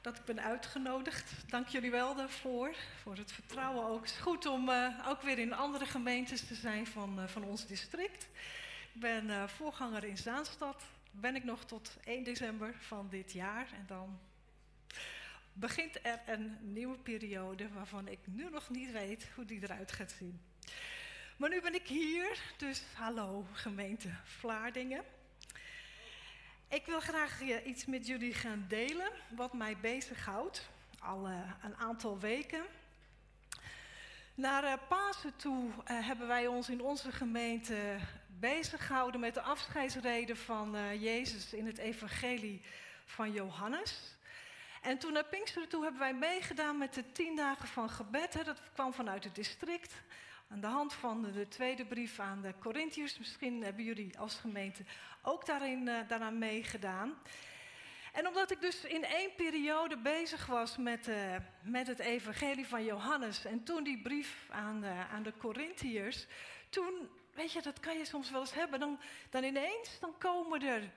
Dat 0.00 0.16
ik 0.16 0.24
ben 0.24 0.42
uitgenodigd. 0.42 1.32
Dank 1.46 1.68
jullie 1.68 1.90
wel 1.90 2.14
daarvoor, 2.14 2.74
voor 3.02 3.16
het 3.16 3.32
vertrouwen 3.32 3.84
ook. 3.84 4.00
Het 4.00 4.10
is 4.10 4.16
goed 4.16 4.46
om 4.46 4.68
uh, 4.68 5.06
ook 5.08 5.22
weer 5.22 5.38
in 5.38 5.52
andere 5.52 5.86
gemeentes 5.86 6.46
te 6.46 6.54
zijn 6.54 6.86
van, 6.86 7.18
uh, 7.18 7.26
van 7.26 7.44
ons 7.44 7.66
district. 7.66 8.24
Ik 8.94 9.00
ben 9.00 9.26
uh, 9.26 9.48
voorganger 9.48 10.04
in 10.04 10.16
Zaanstad. 10.16 10.82
Ben 11.10 11.36
ik 11.36 11.44
nog 11.44 11.64
tot 11.64 11.96
1 12.04 12.24
december 12.24 12.74
van 12.78 13.08
dit 13.10 13.32
jaar. 13.32 13.66
En 13.72 13.84
dan 13.86 14.18
begint 15.52 15.98
er 16.02 16.20
een 16.26 16.58
nieuwe 16.60 16.98
periode 16.98 17.68
waarvan 17.68 18.08
ik 18.08 18.18
nu 18.24 18.50
nog 18.50 18.70
niet 18.70 18.92
weet 18.92 19.28
hoe 19.34 19.44
die 19.44 19.62
eruit 19.62 19.92
gaat 19.92 20.14
zien. 20.18 20.40
Maar 21.36 21.50
nu 21.50 21.60
ben 21.60 21.74
ik 21.74 21.86
hier, 21.86 22.38
dus 22.56 22.82
hallo 22.94 23.46
gemeente 23.52 24.08
Vlaardingen. 24.24 25.04
Ik 26.68 26.86
wil 26.86 27.00
graag 27.00 27.40
iets 27.64 27.84
met 27.86 28.06
jullie 28.06 28.34
gaan 28.34 28.64
delen 28.68 29.10
wat 29.36 29.52
mij 29.52 29.76
bezighoudt 29.76 30.68
al 31.00 31.28
uh, 31.28 31.34
een 31.62 31.76
aantal 31.76 32.18
weken. 32.18 32.64
Naar 34.34 34.64
uh, 34.64 34.72
Pasen 34.88 35.36
toe 35.36 35.70
hebben 35.84 36.26
wij 36.26 36.46
ons 36.46 36.68
in 36.68 36.82
onze 36.82 37.12
gemeente 37.12 37.96
bezig 38.38 38.86
gehouden 38.86 39.20
met 39.20 39.34
de 39.34 39.40
afscheidsreden 39.40 40.36
van 40.36 40.98
Jezus 41.00 41.52
in 41.52 41.66
het 41.66 41.78
evangelie 41.78 42.62
van 43.04 43.32
Johannes. 43.32 44.16
En 44.82 44.98
toen 44.98 45.12
naar 45.12 45.24
Pinksteren 45.24 45.68
toe 45.68 45.82
hebben 45.82 46.00
wij 46.00 46.14
meegedaan 46.14 46.78
met 46.78 46.94
de 46.94 47.12
tien 47.12 47.36
dagen 47.36 47.68
van 47.68 47.90
gebed. 47.90 48.44
Dat 48.44 48.60
kwam 48.72 48.92
vanuit 48.92 49.24
het 49.24 49.34
district. 49.34 49.92
Aan 50.54 50.60
de 50.60 50.66
hand 50.66 50.94
van 50.94 51.22
de 51.22 51.48
tweede 51.48 51.84
brief 51.84 52.18
aan 52.18 52.40
de 52.40 52.54
Corinthiërs. 52.58 53.18
Misschien 53.18 53.62
hebben 53.62 53.84
jullie 53.84 54.18
als 54.18 54.34
gemeente 54.34 54.84
ook 55.22 55.46
daarin, 55.46 55.86
uh, 55.86 55.98
daaraan 56.08 56.38
meegedaan. 56.38 57.14
En 58.12 58.26
omdat 58.26 58.50
ik 58.50 58.60
dus 58.60 58.84
in 58.84 59.04
één 59.04 59.34
periode 59.34 59.96
bezig 59.96 60.46
was 60.46 60.76
met, 60.76 61.08
uh, 61.08 61.36
met 61.62 61.86
het 61.86 61.98
evangelie 61.98 62.66
van 62.66 62.84
Johannes... 62.84 63.44
en 63.44 63.64
toen 63.64 63.84
die 63.84 64.02
brief 64.02 64.48
aan 64.50 64.80
de, 64.80 64.92
aan 65.12 65.22
de 65.22 65.36
Corinthiërs... 65.36 66.26
toen, 66.68 67.08
weet 67.32 67.52
je, 67.52 67.62
dat 67.62 67.80
kan 67.80 67.98
je 67.98 68.04
soms 68.04 68.30
wel 68.30 68.40
eens 68.40 68.54
hebben... 68.54 68.80
dan, 68.80 69.00
dan 69.30 69.44
ineens 69.44 69.98
dan 70.00 70.18
komen 70.18 70.62
er 70.62 70.90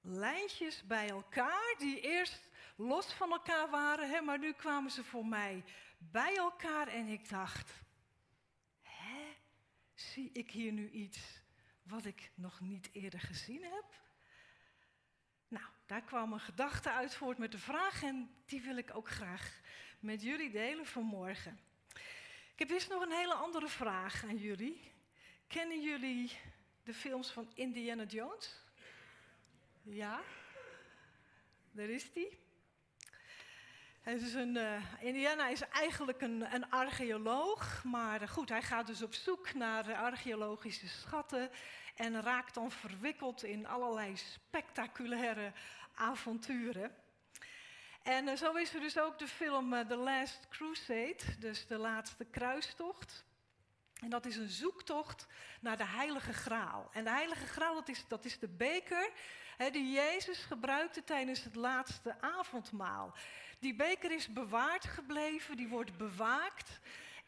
lijntjes 0.00 0.82
bij 0.86 1.08
elkaar... 1.08 1.74
die 1.78 2.00
eerst 2.00 2.50
los 2.76 3.12
van 3.12 3.32
elkaar 3.32 3.70
waren, 3.70 4.10
hè, 4.10 4.20
maar 4.20 4.38
nu 4.38 4.52
kwamen 4.52 4.90
ze 4.90 5.04
voor 5.04 5.26
mij 5.26 5.64
bij 5.98 6.36
elkaar... 6.36 6.88
en 6.88 7.06
ik 7.06 7.28
dacht, 7.28 7.82
zie 9.94 10.30
ik 10.32 10.50
hier 10.50 10.72
nu 10.72 10.90
iets 10.90 11.40
wat 11.82 12.04
ik 12.04 12.30
nog 12.34 12.60
niet 12.60 12.88
eerder 12.92 13.20
gezien 13.20 13.62
heb? 13.62 13.84
Nou, 15.48 15.64
daar 15.86 16.02
kwam 16.02 16.32
een 16.32 16.40
gedachte 16.40 16.90
uit 16.90 17.14
voort 17.14 17.38
met 17.38 17.52
de 17.52 17.58
vraag 17.58 18.02
en 18.02 18.34
die 18.46 18.60
wil 18.60 18.76
ik 18.76 18.96
ook 18.96 19.08
graag 19.08 19.60
met 20.00 20.22
jullie 20.22 20.50
delen 20.50 20.86
vanmorgen. 20.86 21.58
Ik 22.52 22.58
heb 22.58 22.70
eerst 22.70 22.88
nog 22.88 23.02
een 23.02 23.12
hele 23.12 23.34
andere 23.34 23.68
vraag 23.68 24.24
aan 24.24 24.36
jullie. 24.36 24.92
Kennen 25.46 25.82
jullie 25.82 26.32
de 26.82 26.94
films 26.94 27.30
van 27.30 27.50
Indiana 27.54 28.04
Jones? 28.04 28.64
Ja? 29.82 30.22
Daar 31.70 31.88
is 31.88 32.12
die. 32.12 32.41
Is 34.04 34.34
een, 34.34 34.56
uh, 34.56 34.82
Indiana 35.00 35.48
is 35.48 35.60
eigenlijk 35.60 36.20
een, 36.20 36.54
een, 36.54 36.70
archeoloog, 36.70 37.84
maar 37.84 38.28
goed, 38.28 38.48
hij 38.48 38.62
gaat 38.62 38.86
dus 38.86 39.02
op 39.02 39.14
zoek 39.14 39.54
naar 39.54 39.94
archeologische 39.94 40.88
schatten 40.88 41.50
en 41.96 42.22
raakt 42.22 42.54
dan 42.54 42.70
verwikkeld 42.70 43.42
in 43.42 43.66
allerlei 43.66 44.16
spectaculaire 44.16 45.52
avonturen. 45.94 46.94
En 48.02 48.38
zo 48.38 48.52
is 48.52 48.74
er 48.74 48.80
dus 48.80 48.98
ook 48.98 49.18
de 49.18 49.28
film 49.28 49.86
The 49.88 49.96
Last 49.96 50.48
Crusade, 50.48 51.38
dus 51.38 51.66
de 51.66 51.78
laatste 51.78 52.24
kruistocht. 52.24 53.24
En 54.00 54.10
dat 54.10 54.26
is 54.26 54.36
een 54.36 54.50
zoektocht 54.50 55.26
naar 55.60 55.76
de 55.76 55.86
Heilige 55.86 56.32
Graal. 56.32 56.90
En 56.92 57.04
de 57.04 57.10
Heilige 57.10 57.46
Graal, 57.46 57.74
dat 57.74 57.88
is, 57.88 58.04
dat 58.08 58.24
is 58.24 58.38
de 58.38 58.48
beker 58.48 59.10
hè, 59.56 59.70
die 59.70 59.92
Jezus 59.92 60.38
gebruikte 60.38 61.04
tijdens 61.04 61.44
het 61.44 61.54
laatste 61.54 62.20
avondmaal. 62.20 63.14
Die 63.62 63.74
beker 63.74 64.10
is 64.10 64.32
bewaard 64.32 64.84
gebleven, 64.84 65.56
die 65.56 65.68
wordt 65.68 65.96
bewaakt. 65.96 66.80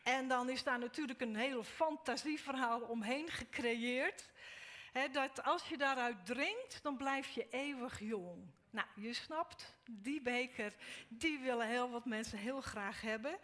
En 0.03 0.29
dan 0.29 0.49
is 0.49 0.63
daar 0.63 0.79
natuurlijk 0.79 1.21
een 1.21 1.37
heel 1.37 1.63
fantasieverhaal 1.65 2.81
omheen 2.81 3.31
gecreëerd. 3.31 4.31
Dat 5.13 5.45
als 5.45 5.69
je 5.69 5.77
daaruit 5.77 6.27
drinkt, 6.27 6.83
dan 6.83 6.97
blijf 6.97 7.29
je 7.29 7.47
eeuwig 7.51 8.01
jong. 8.01 8.51
Nou, 8.71 8.87
je 8.95 9.13
snapt, 9.13 9.75
die 9.85 10.23
beker, 10.23 10.75
die 11.09 11.39
willen 11.39 11.69
heel 11.69 11.91
wat 11.91 12.05
mensen 12.05 12.39
heel 12.39 12.61
graag 12.61 13.01
hebben. 13.01 13.39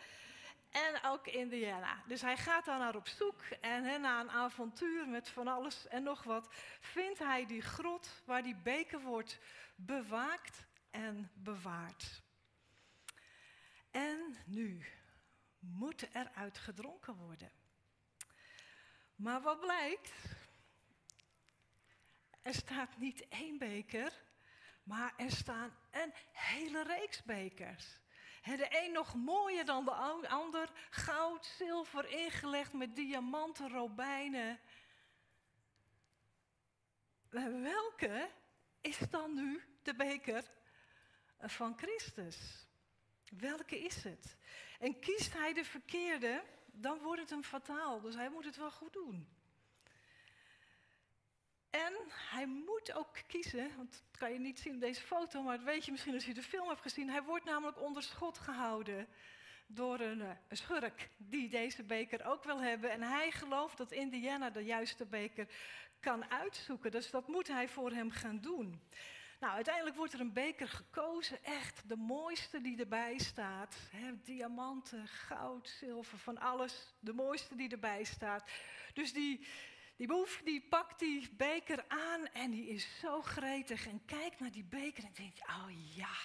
En 0.70 1.02
ook 1.04 1.26
Indiana. 1.26 2.02
Dus 2.06 2.20
hij 2.20 2.36
gaat 2.36 2.64
daar 2.64 2.78
naar 2.78 2.96
op 2.96 3.08
zoek. 3.08 3.42
En 3.60 4.00
na 4.00 4.20
een 4.20 4.30
avontuur 4.30 5.08
met 5.08 5.28
van 5.28 5.48
alles 5.48 5.88
en 5.88 6.02
nog 6.02 6.22
wat, 6.22 6.48
vindt 6.80 7.18
hij 7.18 7.46
die 7.46 7.62
grot 7.62 8.22
waar 8.24 8.42
die 8.42 8.56
beker 8.56 9.00
wordt 9.00 9.38
bewaakt 9.74 10.64
en 10.90 11.30
bewaard. 11.34 12.22
En 13.90 14.36
nu 14.46 14.86
moet 15.58 16.14
er 16.14 16.30
gedronken 16.52 17.14
worden. 17.14 17.50
Maar 19.16 19.40
wat 19.40 19.60
blijkt? 19.60 20.12
Er 22.42 22.54
staat 22.54 22.96
niet 22.96 23.28
één 23.28 23.58
beker, 23.58 24.12
maar 24.82 25.14
er 25.16 25.30
staan 25.30 25.76
een 25.90 26.12
hele 26.32 26.82
reeks 26.82 27.22
bekers. 27.22 27.98
De 28.44 28.66
een 28.84 28.92
nog 28.92 29.14
mooier 29.14 29.64
dan 29.64 29.84
de 29.84 29.94
ander, 30.28 30.70
goud, 30.90 31.46
zilver 31.46 32.10
ingelegd 32.10 32.72
met 32.72 32.96
diamanten, 32.96 33.68
robijnen. 33.68 34.60
Welke 37.62 38.30
is 38.80 38.98
dan 38.98 39.34
nu 39.34 39.62
de 39.82 39.94
beker 39.94 40.50
van 41.38 41.78
Christus? 41.78 42.68
Welke 43.30 43.78
is 43.78 44.04
het? 44.04 44.36
En 44.78 44.98
kiest 44.98 45.32
hij 45.32 45.52
de 45.52 45.64
verkeerde, 45.64 46.42
dan 46.66 46.98
wordt 46.98 47.20
het 47.20 47.30
hem 47.30 47.42
fataal. 47.42 48.00
Dus 48.00 48.14
hij 48.14 48.30
moet 48.30 48.44
het 48.44 48.56
wel 48.56 48.70
goed 48.70 48.92
doen. 48.92 49.28
En 51.70 51.94
hij 52.08 52.46
moet 52.46 52.92
ook 52.92 53.16
kiezen, 53.26 53.76
want 53.76 53.90
dat 53.90 54.18
kan 54.18 54.32
je 54.32 54.38
niet 54.38 54.60
zien 54.60 54.74
op 54.74 54.80
deze 54.80 55.00
foto, 55.00 55.42
maar 55.42 55.56
dat 55.56 55.66
weet 55.66 55.84
je 55.84 55.90
misschien 55.90 56.14
als 56.14 56.24
je 56.24 56.34
de 56.34 56.42
film 56.42 56.68
hebt 56.68 56.80
gezien. 56.80 57.10
Hij 57.10 57.22
wordt 57.22 57.44
namelijk 57.44 57.80
onder 57.80 58.02
schot 58.02 58.38
gehouden 58.38 59.08
door 59.66 60.00
een, 60.00 60.20
eh, 60.20 60.30
een, 60.48 60.56
schurk 60.56 61.08
die 61.16 61.48
deze 61.48 61.82
beker 61.82 62.26
ook 62.26 62.44
wil 62.44 62.60
hebben. 62.60 62.90
En 62.90 63.02
hij 63.02 63.30
gelooft 63.30 63.76
dat 63.76 63.92
Indiana 63.92 64.50
de 64.50 64.64
juiste 64.64 65.06
beker 65.06 65.46
kan 66.00 66.30
uitzoeken. 66.30 66.90
Dus 66.90 67.10
dat 67.10 67.28
moet 67.28 67.48
hij 67.48 67.68
voor 67.68 67.90
hem 67.90 68.10
gaan 68.10 68.40
doen. 68.40 68.80
Nou, 69.40 69.54
uiteindelijk 69.54 69.96
wordt 69.96 70.12
er 70.12 70.20
een 70.20 70.32
beker 70.32 70.68
gekozen, 70.68 71.44
echt 71.44 71.88
de 71.88 71.96
mooiste 71.96 72.60
die 72.60 72.78
erbij 72.78 73.18
staat. 73.18 73.76
diamanten, 74.22 75.08
goud, 75.08 75.68
zilver, 75.68 76.18
van 76.18 76.38
alles. 76.38 76.94
De 76.98 77.12
mooiste 77.12 77.56
die 77.56 77.68
erbij 77.68 78.04
staat. 78.04 78.50
Dus 78.92 79.12
die, 79.12 79.46
die 79.96 80.06
boef 80.06 80.40
die 80.44 80.66
pakt 80.68 80.98
die 80.98 81.30
beker 81.36 81.84
aan 81.88 82.26
en 82.26 82.50
die 82.50 82.68
is 82.68 82.98
zo 82.98 83.22
gretig 83.22 83.86
en 83.86 84.04
kijkt 84.04 84.40
naar 84.40 84.50
die 84.50 84.64
beker 84.64 85.04
en 85.04 85.12
denkt, 85.14 85.40
oh 85.40 85.94
ja, 85.94 86.16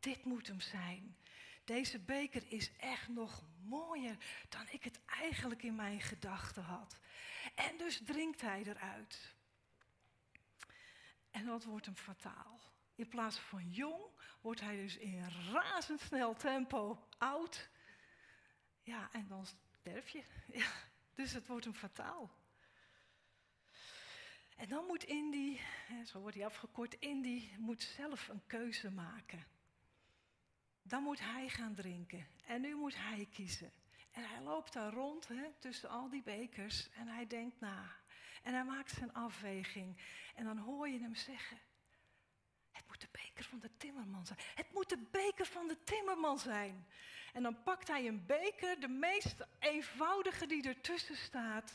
dit 0.00 0.24
moet 0.24 0.46
hem 0.46 0.60
zijn. 0.60 1.16
Deze 1.64 1.98
beker 1.98 2.42
is 2.48 2.70
echt 2.76 3.08
nog 3.08 3.42
mooier 3.64 4.16
dan 4.48 4.66
ik 4.70 4.84
het 4.84 5.00
eigenlijk 5.06 5.62
in 5.62 5.74
mijn 5.74 6.00
gedachten 6.00 6.62
had. 6.62 6.98
En 7.54 7.76
dus 7.76 8.00
drinkt 8.04 8.40
hij 8.40 8.62
eruit. 8.66 9.36
En 11.38 11.44
dat 11.44 11.64
wordt 11.64 11.86
hem 11.86 11.96
fataal. 11.96 12.60
In 12.94 13.08
plaats 13.08 13.38
van 13.38 13.70
jong 13.70 14.02
wordt 14.40 14.60
hij 14.60 14.76
dus 14.76 14.96
in 14.96 15.28
razendsnel 15.52 16.34
tempo 16.34 17.08
oud. 17.18 17.68
Ja, 18.82 19.08
en 19.12 19.26
dan 19.28 19.46
sterf 19.46 20.08
je. 20.08 20.24
Dus 21.14 21.32
het 21.32 21.46
wordt 21.46 21.64
hem 21.64 21.74
fataal. 21.74 22.30
En 24.56 24.68
dan 24.68 24.86
moet 24.86 25.04
Indy, 25.04 25.58
zo 26.04 26.20
wordt 26.20 26.36
hij 26.36 26.46
afgekort, 26.46 26.94
Indy 26.94 27.56
moet 27.56 27.82
zelf 27.82 28.28
een 28.28 28.46
keuze 28.46 28.90
maken. 28.90 29.46
Dan 30.82 31.02
moet 31.02 31.20
hij 31.20 31.48
gaan 31.48 31.74
drinken 31.74 32.26
en 32.46 32.60
nu 32.60 32.74
moet 32.74 32.96
hij 32.96 33.28
kiezen. 33.32 33.72
En 34.10 34.28
hij 34.28 34.42
loopt 34.42 34.72
daar 34.72 34.92
rond 34.92 35.28
hè, 35.28 35.52
tussen 35.58 35.88
al 35.88 36.08
die 36.08 36.22
bekers 36.22 36.90
en 36.90 37.06
hij 37.06 37.26
denkt 37.26 37.60
na. 37.60 37.97
En 38.42 38.54
hij 38.54 38.64
maakt 38.64 38.90
zijn 38.90 39.12
afweging. 39.12 39.96
En 40.34 40.44
dan 40.44 40.58
hoor 40.58 40.88
je 40.88 40.98
hem 40.98 41.14
zeggen: 41.14 41.58
Het 42.70 42.84
moet 42.88 43.00
de 43.00 43.08
beker 43.12 43.44
van 43.44 43.58
de 43.58 43.70
timmerman 43.76 44.26
zijn. 44.26 44.38
Het 44.54 44.72
moet 44.72 44.88
de 44.88 45.06
beker 45.10 45.46
van 45.46 45.68
de 45.68 45.84
timmerman 45.84 46.38
zijn. 46.38 46.86
En 47.32 47.42
dan 47.42 47.62
pakt 47.62 47.88
hij 47.88 48.06
een 48.06 48.26
beker, 48.26 48.80
de 48.80 48.88
meest 48.88 49.46
eenvoudige 49.58 50.46
die 50.46 50.68
ertussen 50.68 51.16
staat. 51.16 51.72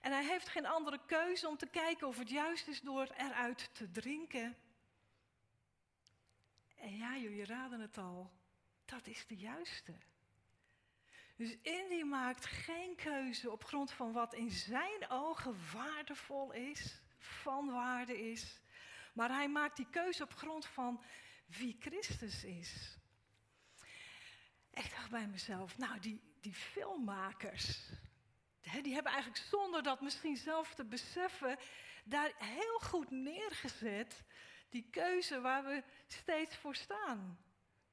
En 0.00 0.12
hij 0.12 0.24
heeft 0.24 0.48
geen 0.48 0.66
andere 0.66 1.00
keuze 1.06 1.48
om 1.48 1.56
te 1.56 1.66
kijken 1.66 2.06
of 2.06 2.18
het 2.18 2.30
juist 2.30 2.68
is 2.68 2.80
door 2.80 3.08
eruit 3.16 3.74
te 3.74 3.90
drinken. 3.90 4.56
En 6.76 6.96
ja, 6.96 7.16
jullie 7.16 7.44
raden 7.44 7.80
het 7.80 7.98
al, 7.98 8.30
dat 8.84 9.06
is 9.06 9.26
de 9.26 9.36
juiste. 9.36 9.94
Dus 11.36 11.56
Indy 11.62 12.02
maakt 12.02 12.46
geen 12.46 12.96
keuze 12.96 13.50
op 13.50 13.64
grond 13.64 13.92
van 13.92 14.12
wat 14.12 14.34
in 14.34 14.50
zijn 14.50 15.08
ogen 15.10 15.56
waardevol 15.72 16.52
is, 16.52 17.00
van 17.18 17.70
waarde 17.70 18.30
is. 18.30 18.60
Maar 19.12 19.28
hij 19.28 19.48
maakt 19.48 19.76
die 19.76 19.90
keuze 19.90 20.22
op 20.22 20.34
grond 20.34 20.66
van 20.66 21.04
wie 21.46 21.76
Christus 21.80 22.44
is. 22.44 22.98
Ik 24.70 24.90
dacht 24.90 25.10
bij 25.10 25.26
mezelf, 25.26 25.78
nou 25.78 26.00
die, 26.00 26.20
die 26.40 26.54
filmmakers, 26.54 27.88
die 28.82 28.94
hebben 28.94 29.12
eigenlijk 29.12 29.44
zonder 29.44 29.82
dat 29.82 30.00
misschien 30.00 30.36
zelf 30.36 30.74
te 30.74 30.84
beseffen, 30.84 31.58
daar 32.04 32.32
heel 32.38 32.78
goed 32.78 33.10
neergezet 33.10 34.24
die 34.68 34.88
keuze 34.90 35.40
waar 35.40 35.64
we 35.64 35.82
steeds 36.06 36.56
voor 36.56 36.74
staan. 36.74 37.43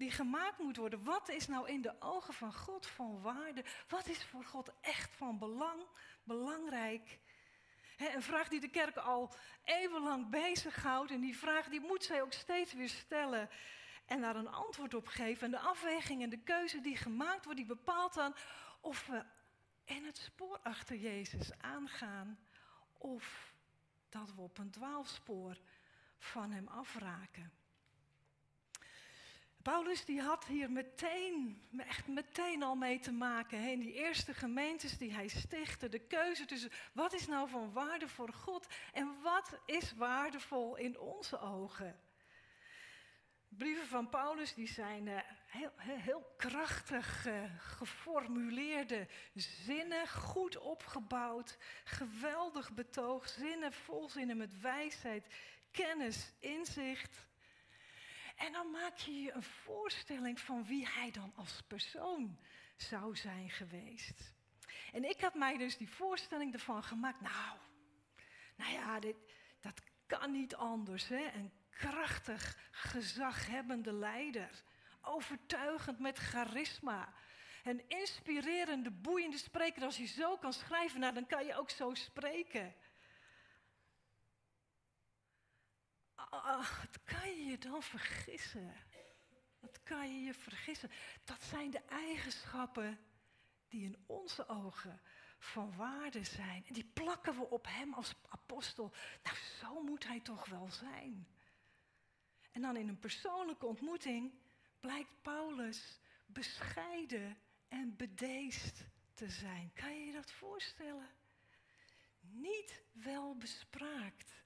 Die 0.01 0.11
gemaakt 0.11 0.59
moet 0.59 0.77
worden. 0.77 1.03
Wat 1.03 1.29
is 1.29 1.47
nou 1.47 1.69
in 1.69 1.81
de 1.81 1.95
ogen 1.99 2.33
van 2.33 2.53
God 2.53 2.87
van 2.87 3.21
waarde? 3.21 3.63
Wat 3.87 4.07
is 4.07 4.23
voor 4.23 4.43
God 4.43 4.71
echt 4.81 5.15
van 5.15 5.37
belang, 5.37 5.83
belangrijk? 6.23 7.19
een 7.97 8.21
vraag 8.21 8.47
die 8.47 8.59
de 8.59 8.69
kerk 8.69 8.97
al 8.97 9.33
eeuwenlang 9.63 10.29
bezighoudt. 10.29 11.11
En 11.11 11.21
die 11.21 11.37
vraag 11.37 11.67
die 11.67 11.79
moet 11.79 12.03
zij 12.03 12.21
ook 12.21 12.33
steeds 12.33 12.73
weer 12.73 12.89
stellen. 12.89 13.49
En 14.05 14.21
daar 14.21 14.35
een 14.35 14.51
antwoord 14.51 14.93
op 14.93 15.07
geven. 15.07 15.45
En 15.45 15.51
de 15.51 15.59
afweging 15.59 16.23
en 16.23 16.29
de 16.29 16.43
keuze 16.43 16.81
die 16.81 16.97
gemaakt 16.97 17.43
wordt, 17.43 17.59
die 17.59 17.67
bepaalt 17.67 18.13
dan 18.13 18.35
of 18.79 19.07
we 19.07 19.25
in 19.85 20.05
het 20.05 20.17
spoor 20.17 20.59
achter 20.63 20.95
Jezus 20.95 21.51
aangaan. 21.57 22.39
Of 22.97 23.53
dat 24.09 24.33
we 24.33 24.41
op 24.41 24.57
een 24.57 24.71
dwaalspoor 24.71 25.57
van 26.17 26.51
hem 26.51 26.67
afraken. 26.67 27.60
Paulus 29.63 30.05
die 30.05 30.21
had 30.21 30.45
hier 30.45 30.71
meteen, 30.71 31.61
echt 31.77 32.07
meteen 32.07 32.63
al 32.63 32.75
mee 32.75 32.99
te 32.99 33.11
maken. 33.11 33.69
In 33.71 33.79
die 33.79 33.93
eerste 33.93 34.33
gemeentes 34.33 34.97
die 34.97 35.13
hij 35.13 35.27
stichtte. 35.27 35.89
De 35.89 35.99
keuze 35.99 36.45
tussen 36.45 36.71
wat 36.93 37.13
is 37.13 37.27
nou 37.27 37.49
van 37.49 37.73
waarde 37.73 38.07
voor 38.07 38.33
God 38.33 38.67
en 38.93 39.15
wat 39.21 39.59
is 39.65 39.93
waardevol 39.93 40.75
in 40.75 40.99
onze 40.99 41.39
ogen. 41.39 41.99
Brieven 43.47 43.87
van 43.87 44.09
Paulus 44.09 44.53
die 44.53 44.67
zijn 44.67 45.07
uh, 45.07 45.17
heel, 45.45 45.71
heel, 45.77 46.33
krachtig 46.37 47.25
uh, 47.27 47.43
geformuleerde 47.57 49.07
zinnen, 49.35 50.07
goed 50.07 50.57
opgebouwd, 50.57 51.57
geweldig 51.83 52.73
betoog, 52.73 53.27
zinnen 53.27 53.73
vol 53.73 54.09
zinnen 54.09 54.37
met 54.37 54.59
wijsheid, 54.59 55.27
kennis, 55.71 56.31
inzicht. 56.39 57.29
En 58.45 58.51
dan 58.51 58.71
maak 58.71 58.97
je 58.97 59.21
je 59.21 59.31
een 59.31 59.43
voorstelling 59.43 60.39
van 60.39 60.65
wie 60.65 60.87
hij 60.87 61.11
dan 61.11 61.33
als 61.35 61.61
persoon 61.67 62.39
zou 62.75 63.15
zijn 63.15 63.49
geweest. 63.49 64.33
En 64.91 65.09
ik 65.09 65.19
heb 65.19 65.33
mij 65.33 65.57
dus 65.57 65.77
die 65.77 65.89
voorstelling 65.89 66.53
ervan 66.53 66.83
gemaakt. 66.83 67.21
Nou, 67.21 67.57
nou 68.55 68.71
ja, 68.71 68.99
dit, 68.99 69.15
dat 69.59 69.81
kan 70.05 70.31
niet 70.31 70.55
anders. 70.55 71.07
Hè? 71.07 71.31
Een 71.33 71.51
krachtig, 71.69 72.57
gezaghebbende 72.71 73.93
leider. 73.93 74.63
Overtuigend 75.01 75.99
met 75.99 76.17
charisma. 76.17 77.13
Een 77.63 77.83
inspirerende, 77.87 78.91
boeiende 78.91 79.37
spreker. 79.37 79.83
Als 79.83 79.97
je 79.97 80.05
zo 80.05 80.37
kan 80.37 80.53
schrijven, 80.53 80.99
nou, 80.99 81.13
dan 81.13 81.27
kan 81.27 81.45
je 81.45 81.55
ook 81.55 81.69
zo 81.69 81.93
spreken. 81.93 82.73
Wat 86.31 87.03
kan 87.03 87.29
je 87.29 87.45
je 87.45 87.57
dan 87.57 87.83
vergissen? 87.83 88.73
Wat 89.59 89.83
kan 89.83 90.15
je 90.15 90.25
je 90.25 90.33
vergissen? 90.33 90.91
Dat 91.23 91.43
zijn 91.43 91.71
de 91.71 91.81
eigenschappen 91.85 92.99
die 93.67 93.83
in 93.83 94.03
onze 94.05 94.47
ogen 94.47 95.01
van 95.39 95.75
waarde 95.75 96.23
zijn. 96.23 96.65
En 96.67 96.73
die 96.73 96.91
plakken 96.93 97.35
we 97.35 97.49
op 97.49 97.65
hem 97.67 97.93
als 97.93 98.15
apostel. 98.29 98.93
Nou, 99.23 99.35
zo 99.59 99.83
moet 99.83 100.07
hij 100.07 100.19
toch 100.19 100.45
wel 100.45 100.69
zijn. 100.71 101.27
En 102.51 102.61
dan 102.61 102.75
in 102.75 102.87
een 102.87 102.99
persoonlijke 102.99 103.65
ontmoeting 103.65 104.33
blijkt 104.79 105.21
Paulus 105.21 105.99
bescheiden 106.25 107.37
en 107.67 107.95
bedeesd 107.95 108.83
te 109.13 109.29
zijn. 109.29 109.71
Kan 109.73 109.99
je 109.99 110.05
je 110.05 110.11
dat 110.11 110.31
voorstellen? 110.31 111.09
Niet 112.19 112.81
wel 112.91 113.37
bespraakt. 113.37 114.43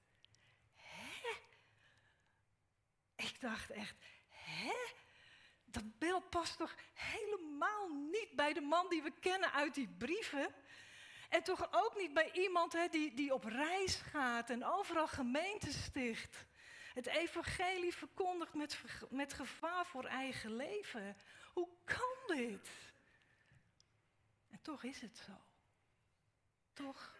Ik 3.16 3.40
dacht 3.40 3.70
echt, 3.70 3.96
hè? 4.28 4.74
Dat 5.64 5.98
beeld 5.98 6.30
past 6.30 6.56
toch 6.56 6.74
helemaal 6.94 7.88
niet 7.88 8.30
bij 8.32 8.52
de 8.52 8.60
man 8.60 8.88
die 8.88 9.02
we 9.02 9.12
kennen 9.20 9.52
uit 9.52 9.74
die 9.74 9.88
brieven? 9.88 10.54
En 11.28 11.42
toch 11.42 11.68
ook 11.70 11.96
niet 11.96 12.14
bij 12.14 12.32
iemand 12.32 12.72
hè, 12.72 12.88
die, 12.88 13.14
die 13.14 13.34
op 13.34 13.44
reis 13.44 13.94
gaat 13.96 14.50
en 14.50 14.64
overal 14.64 15.08
gemeenten 15.08 15.72
sticht. 15.72 16.46
Het 16.94 17.06
evangelie 17.06 17.94
verkondigt 17.94 18.54
met, 18.54 18.80
met 19.10 19.32
gevaar 19.32 19.86
voor 19.86 20.04
eigen 20.04 20.56
leven. 20.56 21.16
Hoe 21.52 21.68
kan 21.84 22.36
dit? 22.36 22.68
En 24.50 24.62
toch 24.62 24.82
is 24.82 25.00
het 25.00 25.16
zo. 25.16 25.32
Toch 26.72 27.14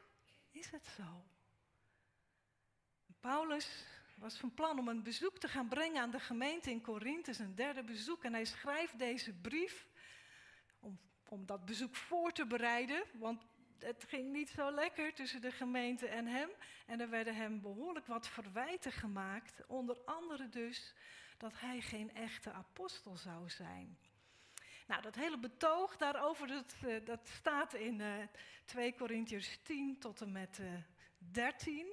is 0.50 0.70
het 0.70 0.86
zo. 0.96 1.24
Paulus 3.20 3.84
was 4.16 4.36
van 4.36 4.54
plan 4.54 4.78
om 4.78 4.88
een 4.88 5.02
bezoek 5.02 5.38
te 5.38 5.48
gaan 5.48 5.68
brengen 5.68 6.02
aan 6.02 6.10
de 6.10 6.20
gemeente 6.20 6.70
in 6.70 6.80
Korinthe, 6.80 7.32
een 7.38 7.54
derde 7.54 7.82
bezoek. 7.82 8.24
En 8.24 8.32
hij 8.32 8.44
schrijft 8.44 8.98
deze 8.98 9.32
brief 9.32 9.86
om, 10.80 10.98
om 11.28 11.46
dat 11.46 11.64
bezoek 11.64 11.96
voor 11.96 12.32
te 12.32 12.46
bereiden, 12.46 13.02
want 13.12 13.46
het 13.78 14.04
ging 14.08 14.32
niet 14.32 14.48
zo 14.48 14.70
lekker 14.70 15.14
tussen 15.14 15.40
de 15.40 15.52
gemeente 15.52 16.06
en 16.08 16.26
hem. 16.26 16.50
En 16.86 17.00
er 17.00 17.10
werden 17.10 17.34
hem 17.34 17.60
behoorlijk 17.60 18.06
wat 18.06 18.28
verwijten 18.28 18.92
gemaakt, 18.92 19.66
onder 19.66 19.98
andere 20.04 20.48
dus 20.48 20.94
dat 21.36 21.52
hij 21.56 21.80
geen 21.80 22.14
echte 22.14 22.52
apostel 22.52 23.16
zou 23.16 23.50
zijn. 23.50 23.98
Nou, 24.86 25.02
dat 25.02 25.14
hele 25.14 25.38
betoog 25.38 25.96
daarover, 25.96 26.46
dat, 26.46 26.74
eh, 26.86 27.04
dat 27.04 27.28
staat 27.28 27.74
in 27.74 27.98
uh, 27.98 28.22
eh, 28.22 28.28
2 28.64 28.94
Korintiërs 28.94 29.58
10 29.62 29.98
tot 29.98 30.20
en 30.20 30.32
met 30.32 30.58
uh, 30.60 30.74
eh, 30.74 30.80
13. 31.18 31.86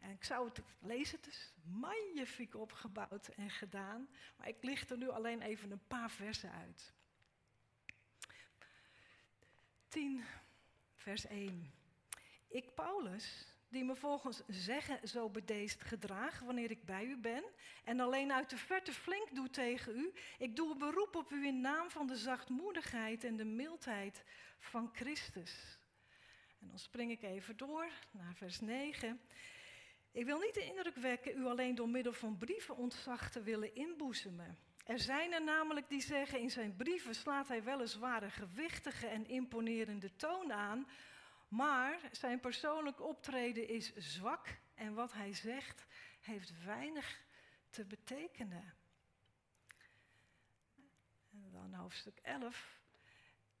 En 0.00 0.10
ik 0.10 0.24
zou 0.24 0.48
het 0.48 0.60
lezen, 0.80 1.16
het 1.16 1.26
is 1.26 1.54
magnifiek 1.62 2.54
opgebouwd 2.54 3.28
en 3.28 3.50
gedaan. 3.50 4.08
Maar 4.36 4.48
ik 4.48 4.62
licht 4.62 4.90
er 4.90 4.98
nu 4.98 5.08
alleen 5.08 5.42
even 5.42 5.70
een 5.70 5.86
paar 5.86 6.10
versen 6.10 6.52
uit. 6.52 6.92
10, 9.88 10.24
vers 10.94 11.26
1. 11.26 11.72
Ik, 12.48 12.74
Paulus, 12.74 13.46
die 13.68 13.84
me 13.84 13.94
volgens 13.94 14.42
zeggen 14.46 15.08
zo 15.08 15.28
bedeesd 15.28 15.82
gedraag 15.82 16.38
wanneer 16.38 16.70
ik 16.70 16.84
bij 16.84 17.04
u 17.04 17.16
ben, 17.16 17.44
en 17.84 18.00
alleen 18.00 18.32
uit 18.32 18.50
de 18.50 18.56
verte 18.56 18.92
flink 18.92 19.34
doe 19.34 19.50
tegen 19.50 19.96
u, 19.96 20.12
ik 20.38 20.56
doe 20.56 20.72
een 20.72 20.78
beroep 20.78 21.16
op 21.16 21.32
u 21.32 21.46
in 21.46 21.60
naam 21.60 21.90
van 21.90 22.06
de 22.06 22.16
zachtmoedigheid 22.16 23.24
en 23.24 23.36
de 23.36 23.44
mildheid 23.44 24.24
van 24.58 24.90
Christus. 24.92 25.78
En 26.60 26.68
dan 26.68 26.78
spring 26.78 27.10
ik 27.10 27.22
even 27.22 27.56
door 27.56 27.90
naar 28.10 28.34
vers 28.34 28.60
9. 28.60 29.20
Ik 30.12 30.24
wil 30.24 30.38
niet 30.38 30.54
de 30.54 30.64
indruk 30.64 30.96
wekken 30.96 31.38
u 31.38 31.44
alleen 31.44 31.74
door 31.74 31.88
middel 31.88 32.12
van 32.12 32.38
brieven 32.38 32.76
ontzag 32.76 33.30
te 33.30 33.42
willen 33.42 33.74
inboezemen. 33.74 34.58
Er 34.86 34.98
zijn 34.98 35.32
er 35.32 35.42
namelijk 35.42 35.88
die 35.88 36.00
zeggen 36.00 36.40
in 36.40 36.50
zijn 36.50 36.76
brieven 36.76 37.14
slaat 37.14 37.48
hij 37.48 37.62
weliswaar 37.62 38.22
een 38.22 38.30
gewichtige 38.30 39.06
en 39.06 39.26
imponerende 39.26 40.16
toon 40.16 40.52
aan, 40.52 40.88
maar 41.48 42.00
zijn 42.12 42.40
persoonlijk 42.40 43.00
optreden 43.00 43.68
is 43.68 43.94
zwak 43.94 44.46
en 44.74 44.94
wat 44.94 45.12
hij 45.12 45.34
zegt 45.34 45.86
heeft 46.20 46.64
weinig 46.64 47.24
te 47.70 47.84
betekenen. 47.84 48.74
En 51.32 51.50
dan 51.50 51.74
hoofdstuk 51.74 52.18
11 52.22 52.79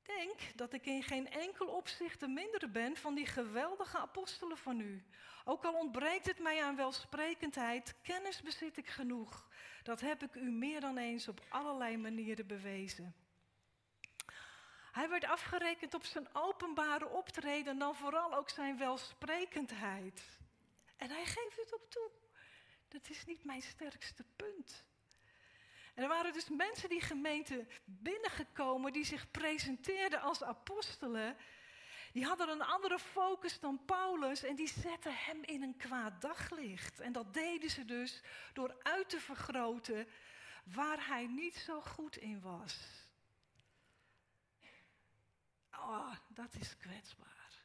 denk 0.02 0.56
dat 0.56 0.72
ik 0.72 0.86
in 0.86 1.02
geen 1.02 1.30
enkel 1.30 1.66
opzicht 1.66 2.20
de 2.20 2.28
mindere 2.28 2.68
ben 2.68 2.96
van 2.96 3.14
die 3.14 3.26
geweldige 3.26 3.98
apostelen 3.98 4.58
van 4.58 4.80
u. 4.80 5.04
Ook 5.44 5.64
al 5.64 5.74
ontbreekt 5.74 6.26
het 6.26 6.38
mij 6.38 6.64
aan 6.64 6.76
welsprekendheid, 6.76 7.94
kennis 8.02 8.42
bezit 8.42 8.76
ik 8.76 8.88
genoeg. 8.88 9.48
Dat 9.82 10.00
heb 10.00 10.22
ik 10.22 10.34
u 10.34 10.50
meer 10.50 10.80
dan 10.80 10.98
eens 10.98 11.28
op 11.28 11.40
allerlei 11.48 11.96
manieren 11.96 12.46
bewezen. 12.46 13.14
Hij 14.92 15.08
werd 15.08 15.24
afgerekend 15.24 15.94
op 15.94 16.04
zijn 16.04 16.28
openbare 16.32 17.08
optreden, 17.08 17.78
dan 17.78 17.94
vooral 17.94 18.34
ook 18.34 18.50
zijn 18.50 18.78
welsprekendheid. 18.78 20.38
En 20.96 21.10
hij 21.10 21.24
geeft 21.24 21.56
het 21.56 21.74
op 21.74 21.90
toe. 21.90 22.10
Dat 22.88 23.08
is 23.08 23.24
niet 23.24 23.44
mijn 23.44 23.62
sterkste 23.62 24.24
punt. 24.36 24.84
En 25.94 26.02
er 26.02 26.08
waren 26.08 26.32
dus 26.32 26.48
mensen 26.48 26.88
die 26.88 27.00
gemeente 27.00 27.66
binnengekomen, 27.84 28.92
die 28.92 29.04
zich 29.04 29.30
presenteerden 29.30 30.20
als 30.20 30.42
apostelen. 30.42 31.36
Die 32.12 32.24
hadden 32.24 32.48
een 32.48 32.62
andere 32.62 32.98
focus 32.98 33.60
dan 33.60 33.84
Paulus 33.84 34.42
en 34.42 34.54
die 34.54 34.68
zetten 34.68 35.14
hem 35.16 35.42
in 35.42 35.62
een 35.62 35.76
kwaad 35.76 36.20
daglicht. 36.20 37.00
En 37.00 37.12
dat 37.12 37.34
deden 37.34 37.70
ze 37.70 37.84
dus 37.84 38.22
door 38.52 38.76
uit 38.82 39.08
te 39.08 39.20
vergroten 39.20 40.08
waar 40.64 41.06
hij 41.06 41.26
niet 41.26 41.56
zo 41.56 41.80
goed 41.80 42.16
in 42.16 42.40
was. 42.40 42.78
Oh, 45.72 46.12
dat 46.28 46.54
is 46.54 46.76
kwetsbaar. 46.76 47.64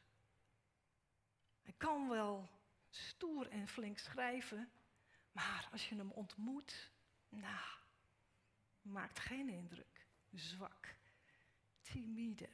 Hij 1.62 1.74
kan 1.76 2.08
wel 2.08 2.48
stoer 2.90 3.48
en 3.48 3.68
flink 3.68 3.98
schrijven, 3.98 4.70
maar 5.32 5.68
als 5.72 5.88
je 5.88 5.94
hem 5.94 6.10
ontmoet, 6.10 6.90
nou, 7.28 7.75
maakt 8.86 9.18
geen 9.18 9.48
indruk. 9.48 10.06
Zwak, 10.32 10.94
timide. 11.82 12.48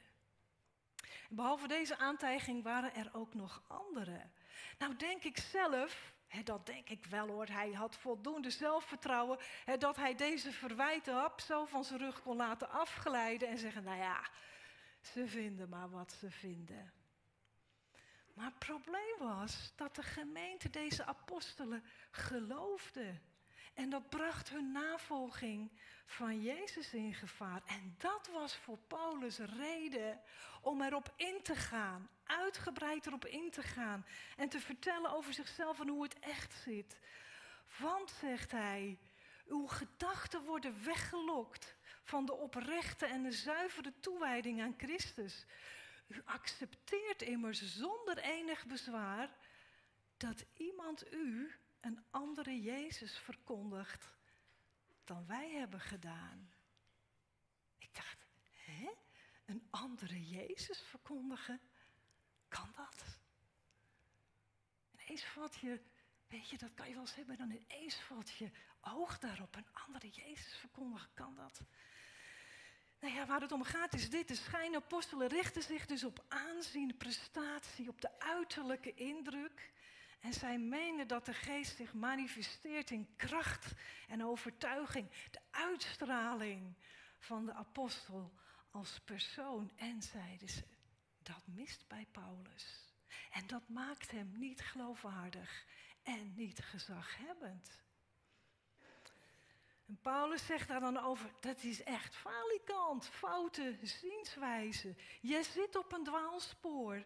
behalve 1.29 1.67
deze 1.67 1.97
aantijging 1.97 2.63
waren 2.63 2.95
er 2.95 3.09
ook 3.13 3.33
nog 3.33 3.63
andere. 3.67 4.29
Nou 4.77 4.95
denk 4.95 5.23
ik 5.23 5.37
zelf, 5.37 6.13
hè, 6.27 6.43
dat 6.43 6.65
denk 6.65 6.89
ik 6.89 7.05
wel 7.05 7.27
hoor, 7.27 7.47
hij 7.47 7.71
had 7.71 7.97
voldoende 7.97 8.49
zelfvertrouwen, 8.49 9.37
hè, 9.65 9.77
dat 9.77 9.95
hij 9.95 10.15
deze 10.15 10.51
verwijten 10.51 11.25
op 11.25 11.41
zo 11.41 11.65
van 11.65 11.83
zijn 11.83 11.99
rug 11.99 12.21
kon 12.21 12.35
laten 12.35 12.69
afglijden 12.69 13.47
en 13.47 13.57
zeggen, 13.57 13.83
nou 13.83 13.97
ja, 13.97 14.29
ze 15.01 15.27
vinden 15.27 15.69
maar 15.69 15.89
wat 15.89 16.11
ze 16.11 16.31
vinden. 16.31 16.93
Maar 18.33 18.45
het 18.45 18.59
probleem 18.59 19.17
was 19.19 19.73
dat 19.75 19.95
de 19.95 20.03
gemeente 20.03 20.69
deze 20.69 21.05
apostelen 21.05 21.83
geloofde. 22.11 23.19
En 23.73 23.89
dat 23.89 24.09
bracht 24.09 24.49
hun 24.49 24.71
navolging 24.71 25.71
van 26.05 26.41
Jezus 26.41 26.93
in 26.93 27.13
gevaar. 27.13 27.61
En 27.65 27.95
dat 27.97 28.29
was 28.31 28.55
voor 28.55 28.77
Paulus 28.77 29.37
reden 29.37 30.21
om 30.61 30.81
erop 30.81 31.13
in 31.15 31.39
te 31.43 31.55
gaan, 31.55 32.09
uitgebreid 32.23 33.05
erop 33.05 33.25
in 33.25 33.51
te 33.51 33.61
gaan 33.61 34.05
en 34.37 34.49
te 34.49 34.59
vertellen 34.59 35.11
over 35.11 35.33
zichzelf 35.33 35.79
en 35.79 35.87
hoe 35.87 36.03
het 36.03 36.19
echt 36.19 36.53
zit. 36.53 36.99
Want, 37.79 38.11
zegt 38.11 38.51
hij, 38.51 38.99
uw 39.47 39.67
gedachten 39.67 40.43
worden 40.43 40.83
weggelokt 40.83 41.75
van 42.03 42.25
de 42.25 42.33
oprechte 42.33 43.05
en 43.05 43.23
de 43.23 43.31
zuivere 43.31 43.93
toewijding 43.99 44.61
aan 44.61 44.73
Christus. 44.77 45.45
U 46.07 46.21
accepteert 46.25 47.21
immers 47.21 47.75
zonder 47.75 48.17
enig 48.17 48.65
bezwaar 48.65 49.29
dat 50.17 50.45
iemand 50.53 51.13
u 51.13 51.53
een 51.83 52.03
andere 52.09 52.61
Jezus 52.61 53.17
verkondigt 53.17 54.15
dan 55.03 55.25
wij 55.25 55.51
hebben 55.51 55.79
gedaan. 55.79 56.53
Ik 57.77 57.95
dacht, 57.95 58.17
hè? 58.51 58.89
Een 59.45 59.67
andere 59.69 60.27
Jezus 60.27 60.81
verkondigen? 60.81 61.61
Kan 62.47 62.73
dat? 62.75 63.03
Ineens 64.91 65.25
valt 65.25 65.55
je, 65.55 65.81
weet 66.27 66.49
je, 66.49 66.57
dat 66.57 66.73
kan 66.73 66.87
je 66.87 66.93
wel 66.93 67.01
eens 67.01 67.15
hebben, 67.15 67.37
dan 67.37 67.51
ineens 67.51 67.95
valt 67.95 68.31
je 68.31 68.51
oog 68.81 69.19
daarop. 69.19 69.55
Een 69.55 69.73
andere 69.73 70.09
Jezus 70.09 70.55
verkondigen, 70.55 71.09
kan 71.13 71.35
dat? 71.35 71.61
Nou 72.99 73.13
ja, 73.13 73.25
waar 73.25 73.41
het 73.41 73.51
om 73.51 73.63
gaat 73.63 73.93
is 73.93 74.09
dit. 74.09 74.27
De 74.27 74.35
schijnapostelen 74.35 75.27
richten 75.27 75.63
zich 75.63 75.85
dus 75.85 76.03
op 76.03 76.25
aanzien, 76.27 76.97
prestatie, 76.97 77.89
op 77.89 78.01
de 78.01 78.19
uiterlijke 78.19 78.93
indruk. 78.93 79.72
En 80.23 80.33
zij 80.33 80.59
menen 80.59 81.07
dat 81.07 81.25
de 81.25 81.33
geest 81.33 81.75
zich 81.75 81.93
manifesteert 81.93 82.91
in 82.91 83.15
kracht 83.15 83.73
en 84.07 84.25
overtuiging. 84.25 85.09
De 85.31 85.39
uitstraling 85.51 86.75
van 87.19 87.45
de 87.45 87.53
apostel 87.53 88.33
als 88.71 88.99
persoon. 88.99 89.71
En 89.75 90.01
zeiden 90.01 90.49
ze, 90.49 90.63
dat 91.23 91.41
mist 91.45 91.87
bij 91.87 92.07
Paulus. 92.11 92.93
En 93.31 93.47
dat 93.47 93.67
maakt 93.67 94.11
hem 94.11 94.31
niet 94.37 94.61
geloofwaardig 94.61 95.65
en 96.03 96.33
niet 96.35 96.59
gezaghebbend. 96.59 97.81
En 99.85 99.99
Paulus 100.01 100.45
zegt 100.45 100.67
daar 100.67 100.79
dan 100.79 100.97
over, 100.97 101.31
dat 101.39 101.63
is 101.63 101.83
echt 101.83 102.15
falikant, 102.15 103.07
foute 103.07 103.77
zienswijze. 103.81 104.95
Je 105.21 105.43
zit 105.43 105.75
op 105.75 105.93
een 105.93 106.03
dwaalspoor. 106.03 107.05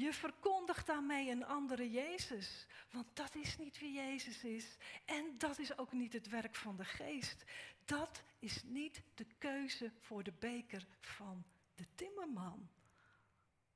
Je 0.00 0.12
verkondigt 0.12 0.86
daarmee 0.86 1.30
een 1.30 1.44
andere 1.44 1.90
Jezus. 1.90 2.66
Want 2.90 3.06
dat 3.16 3.34
is 3.34 3.58
niet 3.58 3.78
wie 3.78 3.92
Jezus 3.92 4.44
is. 4.44 4.76
En 5.04 5.38
dat 5.38 5.58
is 5.58 5.78
ook 5.78 5.92
niet 5.92 6.12
het 6.12 6.28
werk 6.28 6.54
van 6.54 6.76
de 6.76 6.84
geest. 6.84 7.44
Dat 7.84 8.22
is 8.38 8.62
niet 8.62 9.02
de 9.14 9.26
keuze 9.38 9.92
voor 9.98 10.22
de 10.22 10.32
beker 10.32 10.86
van 11.00 11.44
de 11.74 11.86
timmerman. 11.94 12.68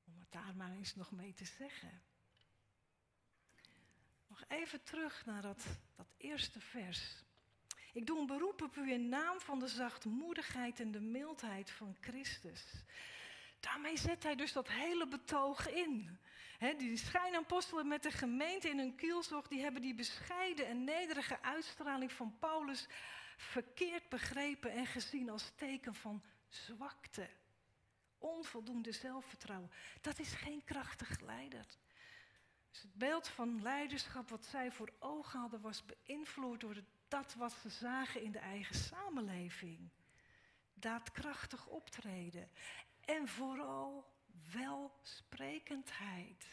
Om 0.05 0.19
het 0.19 0.33
daar 0.33 0.55
maar 0.57 0.71
eens 0.71 0.95
nog 0.95 1.11
mee 1.11 1.33
te 1.33 1.45
zeggen. 1.45 2.03
Nog 4.27 4.45
even 4.49 4.83
terug 4.83 5.25
naar 5.27 5.43
dat, 5.43 5.65
dat 5.97 6.15
eerste 6.17 6.61
vers. 6.61 7.25
Ik 7.93 8.07
doe 8.07 8.19
een 8.19 8.27
beroep 8.27 8.63
op 8.63 8.77
u 8.77 8.93
in 8.93 9.09
naam 9.09 9.41
van 9.41 9.59
de 9.59 9.69
zachtmoedigheid 9.69 10.81
en 10.81 10.91
de 10.91 11.01
mildheid 11.01 11.71
van 11.71 11.97
Christus. 12.01 12.65
Daarmee 13.65 13.97
zet 13.97 14.23
hij 14.23 14.35
dus 14.35 14.53
dat 14.53 14.69
hele 14.69 15.09
betoog 15.09 15.69
in. 15.69 16.19
die 16.59 16.97
schijnapostelen 16.97 17.89
met 17.89 18.03
de 18.03 18.11
gemeente 18.11 18.69
in 18.69 18.79
hun 18.79 18.95
kielzog, 18.95 19.49
die 19.49 19.63
hebben 19.63 19.83
die 19.83 19.95
bescheiden 19.95 20.67
en 20.67 20.85
nederige 20.85 21.43
uitstraling 21.43 22.13
van 22.13 22.37
Paulus 22.39 22.87
verkeerd 23.37 24.09
begrepen 24.09 24.71
en 24.71 24.87
gezien 24.87 25.31
als 25.31 25.53
teken 25.57 25.95
van 25.95 26.23
zwakte. 26.49 27.29
Onvoldoende 28.19 28.93
zelfvertrouwen. 28.93 29.71
Dat 30.01 30.19
is 30.19 30.33
geen 30.33 30.65
krachtig 30.65 31.21
leider. 31.21 31.67
Dus 32.71 32.83
het 32.83 32.95
beeld 32.95 33.29
van 33.29 33.63
leiderschap 33.63 34.29
wat 34.29 34.45
zij 34.45 34.73
voor 34.73 34.93
ogen 34.99 35.41
hadden 35.41 35.61
was 35.61 35.83
beïnvloed 35.85 36.61
door 36.61 36.83
dat 37.09 37.35
wat 37.35 37.53
ze 37.53 37.69
zagen 37.69 38.23
in 38.23 38.33
de 38.33 38.39
eigen 38.39 38.75
samenleving. 38.75 39.91
Daadkrachtig 40.75 41.67
optreden. 41.67 42.51
En 43.07 43.29
vooral 43.29 44.13
welsprekendheid. 44.53 46.47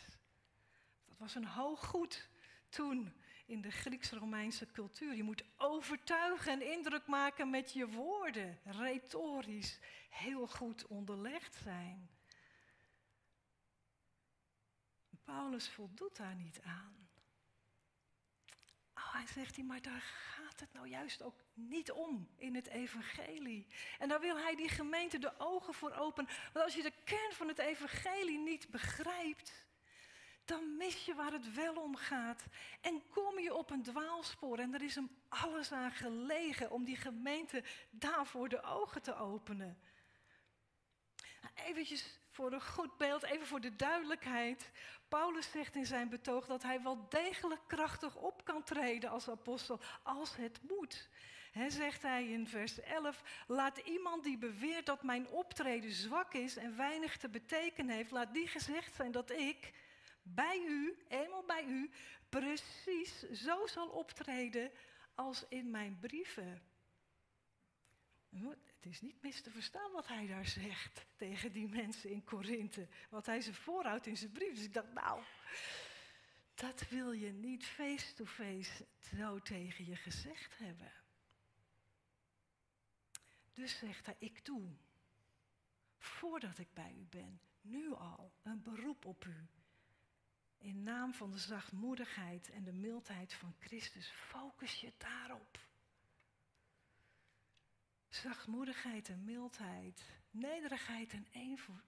Dat 1.05 1.17
was 1.17 1.35
een 1.35 1.45
hoog 1.45 1.85
goed 1.85 2.29
toen 2.69 3.13
in 3.45 3.61
de 3.61 3.71
Grieks-Romeinse 3.71 4.71
cultuur. 4.71 5.15
Je 5.15 5.23
moet 5.23 5.43
overtuigen 5.57 6.51
en 6.51 6.71
indruk 6.71 7.07
maken 7.07 7.49
met 7.49 7.73
je 7.73 7.87
woorden. 7.87 8.59
Retorisch 8.63 9.79
heel 10.09 10.47
goed 10.47 10.87
onderlegd 10.87 11.55
zijn. 11.55 12.09
Paulus 15.23 15.69
voldoet 15.69 16.15
daar 16.15 16.35
niet 16.35 16.61
aan. 16.61 17.09
Oh, 18.93 19.13
hij 19.13 19.27
zegt 19.27 19.55
hij, 19.55 19.65
maar 19.65 19.81
daar 19.81 20.01
gaat 20.01 20.59
het 20.59 20.73
nou 20.73 20.87
juist 20.87 21.21
ook 21.21 21.43
niet 21.69 21.91
om 21.91 22.29
in 22.37 22.55
het 22.55 22.67
evangelie. 22.67 23.67
En 23.99 24.09
daar 24.09 24.19
wil 24.19 24.37
hij 24.37 24.55
die 24.55 24.69
gemeente 24.69 25.17
de 25.17 25.39
ogen 25.39 25.73
voor 25.73 25.91
openen. 25.91 26.31
Want 26.53 26.65
als 26.65 26.75
je 26.75 26.81
de 26.81 26.93
kern 27.03 27.33
van 27.33 27.47
het 27.47 27.59
evangelie 27.59 28.39
niet 28.39 28.69
begrijpt, 28.69 29.65
dan 30.45 30.77
mis 30.77 31.05
je 31.05 31.15
waar 31.15 31.31
het 31.31 31.53
wel 31.53 31.75
om 31.75 31.95
gaat. 31.95 32.43
En 32.81 33.01
kom 33.09 33.39
je 33.39 33.55
op 33.55 33.69
een 33.69 33.83
dwaalspoor 33.83 34.59
en 34.59 34.73
er 34.73 34.81
is 34.81 34.95
hem 34.95 35.09
alles 35.27 35.71
aan 35.71 35.91
gelegen 35.91 36.71
om 36.71 36.83
die 36.83 36.97
gemeente 36.97 37.63
daarvoor 37.89 38.49
de 38.49 38.61
ogen 38.61 39.01
te 39.01 39.15
openen. 39.15 39.79
Nou, 41.41 41.53
eventjes 41.67 42.19
voor 42.29 42.51
een 42.51 42.61
goed 42.61 42.97
beeld, 42.97 43.23
even 43.23 43.47
voor 43.47 43.61
de 43.61 43.75
duidelijkheid. 43.75 44.71
Paulus 45.07 45.51
zegt 45.51 45.75
in 45.75 45.85
zijn 45.85 46.09
betoog 46.09 46.45
dat 46.45 46.63
hij 46.63 46.81
wel 46.81 47.09
degelijk 47.09 47.61
krachtig 47.67 48.15
op 48.15 48.45
kan 48.45 48.63
treden 48.63 49.09
als 49.09 49.29
apostel, 49.29 49.79
als 50.03 50.35
het 50.35 50.59
moet. 50.67 51.09
He, 51.51 51.69
zegt 51.69 52.01
hij 52.01 52.27
in 52.27 52.47
vers 52.47 52.79
11, 52.79 53.23
laat 53.47 53.77
iemand 53.77 54.23
die 54.23 54.37
beweert 54.37 54.85
dat 54.85 55.03
mijn 55.03 55.27
optreden 55.27 55.91
zwak 55.91 56.33
is 56.33 56.57
en 56.57 56.77
weinig 56.77 57.17
te 57.17 57.29
betekenen 57.29 57.95
heeft, 57.95 58.11
laat 58.11 58.33
die 58.33 58.47
gezegd 58.47 58.95
zijn 58.95 59.11
dat 59.11 59.31
ik 59.31 59.73
bij 60.21 60.63
u, 60.67 60.97
eenmaal 61.07 61.43
bij 61.45 61.65
u, 61.65 61.91
precies 62.29 63.31
zo 63.31 63.67
zal 63.67 63.87
optreden 63.87 64.71
als 65.15 65.45
in 65.49 65.69
mijn 65.69 65.97
brieven. 65.99 66.61
Het 68.81 68.85
is 68.91 69.01
niet 69.01 69.21
mis 69.21 69.41
te 69.41 69.49
verstaan 69.49 69.91
wat 69.91 70.07
hij 70.07 70.27
daar 70.27 70.45
zegt 70.45 71.05
tegen 71.15 71.51
die 71.51 71.67
mensen 71.67 72.09
in 72.09 72.23
Korinthe. 72.23 72.87
Wat 73.09 73.25
hij 73.25 73.41
ze 73.41 73.53
voorhoudt 73.53 74.07
in 74.07 74.17
zijn 74.17 74.31
brief. 74.31 74.53
Dus 74.53 74.63
ik 74.63 74.73
dacht, 74.73 74.93
nou, 74.93 75.23
dat 76.55 76.89
wil 76.89 77.11
je 77.11 77.31
niet 77.31 77.65
face-to-face 77.65 78.85
zo 78.99 79.39
tegen 79.39 79.85
je 79.85 79.95
gezegd 79.95 80.57
hebben. 80.57 80.91
Dus 83.53 83.77
zegt 83.77 84.05
hij, 84.05 84.15
ik 84.19 84.45
doe, 84.45 84.69
voordat 85.97 86.57
ik 86.57 86.73
bij 86.73 86.93
u 86.97 87.05
ben, 87.09 87.41
nu 87.61 87.93
al 87.93 88.33
een 88.43 88.61
beroep 88.61 89.05
op 89.05 89.25
u. 89.25 89.47
In 90.57 90.83
naam 90.83 91.13
van 91.13 91.31
de 91.31 91.37
zachtmoedigheid 91.37 92.49
en 92.49 92.63
de 92.63 92.73
mildheid 92.73 93.33
van 93.33 93.55
Christus, 93.59 94.09
focus 94.09 94.81
je 94.81 94.93
daarop. 94.97 95.59
Zachtmoedigheid 98.09 99.09
en 99.09 99.23
mildheid, 99.23 100.03
nederigheid 100.31 101.13
en 101.13 101.27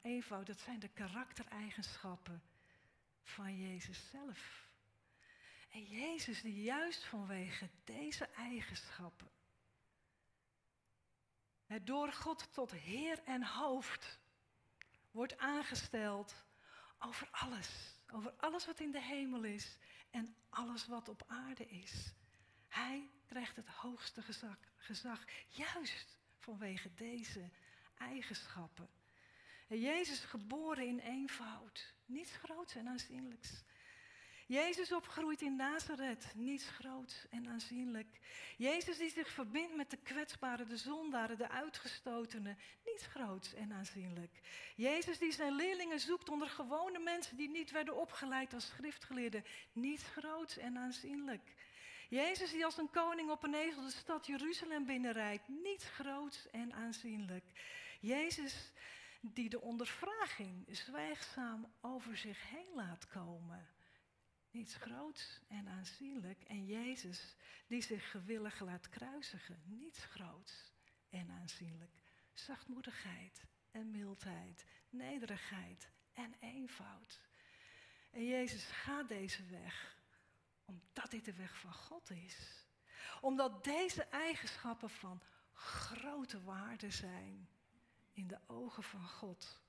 eenvoud, 0.02 0.48
dat 0.48 0.60
zijn 0.60 0.80
de 0.80 0.90
karaktereigenschappen 0.90 2.44
van 3.24 3.58
Jezus 3.58 4.10
zelf. 4.10 4.72
En 5.70 5.84
Jezus 5.84 6.42
die 6.42 6.62
juist 6.62 7.04
vanwege 7.04 7.70
deze 7.84 8.26
eigenschappen 8.26 9.33
het 11.74 11.88
door 11.88 12.14
God 12.14 12.54
tot 12.54 12.72
Heer 12.72 13.24
en 13.24 13.44
hoofd 13.44 14.20
wordt 15.12 15.38
aangesteld 15.38 16.46
over 17.00 17.28
alles. 17.32 18.00
Over 18.12 18.34
alles 18.38 18.66
wat 18.66 18.80
in 18.80 18.92
de 18.92 19.02
hemel 19.02 19.44
is 19.44 19.78
en 20.12 20.36
alles 20.50 20.88
wat 20.88 21.10
op 21.10 21.24
aarde 21.28 21.68
is. 21.68 22.14
Hij 22.68 23.10
krijgt 23.26 23.56
het 23.56 23.68
hoogste 23.68 24.22
gezag, 24.22 24.58
gezag 24.76 25.24
juist 25.50 26.18
vanwege 26.40 26.94
deze 26.94 27.50
eigenschappen. 27.98 28.90
En 29.68 29.80
Jezus 29.80 30.20
geboren 30.20 30.88
in 30.88 31.00
eenvoud, 31.00 31.94
niets 32.06 32.36
groots 32.36 32.76
en 32.76 32.88
aanzienlijks. 32.88 33.64
Jezus 34.48 34.92
opgroeit 34.92 35.42
in 35.42 35.56
Nazareth, 35.56 36.32
niets 36.36 36.70
groots 36.70 37.28
en 37.30 37.48
aanzienlijk. 37.48 38.20
Jezus 38.58 38.98
die 38.98 39.10
zich 39.10 39.30
verbindt 39.30 39.76
met 39.76 39.90
de 39.90 39.98
kwetsbaren, 39.98 40.68
de 40.68 40.78
zondaren, 40.78 41.38
de 41.38 41.50
uitgestotenen, 41.50 42.58
niets 42.86 43.06
groots 43.06 43.54
en 43.54 43.74
aanzienlijk. 43.74 44.40
Jezus 44.76 45.18
die 45.18 45.32
zijn 45.32 45.56
leerlingen 45.56 46.00
zoekt 46.00 46.30
onder 46.30 46.50
gewone 46.50 47.00
mensen 47.00 47.38
die 47.38 47.50
niet 47.50 47.72
werden 47.72 47.96
opgeleid 47.96 48.54
als 48.54 48.68
schriftgeleerden, 48.68 49.46
niets 49.74 50.04
groots 50.04 50.58
en 50.58 50.78
aanzienlijk. 50.78 51.54
Jezus 52.10 52.52
die 52.52 52.66
als 52.66 52.78
een 52.78 52.90
koning 52.90 53.30
op 53.30 53.44
een 53.44 53.54
ezel 53.54 53.82
de 53.82 53.92
stad 53.92 54.26
Jeruzalem 54.26 54.86
binnenrijdt, 54.86 55.48
niets 55.48 55.86
groots 55.86 56.50
en 56.50 56.74
aanzienlijk. 56.74 57.46
Jezus 58.00 58.72
die 59.22 59.50
de 59.50 59.62
ondervraging 59.62 60.68
zwijgzaam 60.72 61.74
over 61.82 62.18
zich 62.18 62.50
heen 62.50 62.74
laat 62.76 63.08
komen. 63.08 63.73
Niets 64.54 64.76
groots 64.76 65.40
en 65.48 65.68
aanzienlijk. 65.68 66.44
En 66.44 66.66
Jezus 66.66 67.36
die 67.68 67.82
zich 67.82 68.12
gewillig 68.12 68.60
laat 68.60 68.90
kruisigen. 68.90 69.62
Niets 69.66 70.06
groots 70.06 70.72
en 71.10 71.30
aanzienlijk. 71.30 72.02
Zachtmoedigheid 72.34 73.46
en 73.72 73.92
mildheid, 73.92 74.66
nederigheid 74.90 75.90
en 76.14 76.36
eenvoud. 76.40 77.22
En 78.12 78.28
Jezus 78.28 78.64
gaat 78.64 79.08
deze 79.08 79.46
weg 79.46 80.02
omdat 80.66 81.12
dit 81.12 81.26
de 81.26 81.34
weg 81.34 81.58
van 81.58 81.74
God 81.74 82.10
is. 82.10 82.68
Omdat 83.22 83.64
deze 83.64 84.04
eigenschappen 84.04 84.90
van 84.90 85.22
grote 85.54 86.44
waarde 86.44 86.92
zijn 86.92 87.50
in 88.12 88.28
de 88.28 88.40
ogen 88.48 88.84
van 88.84 89.08
God. 89.08 89.63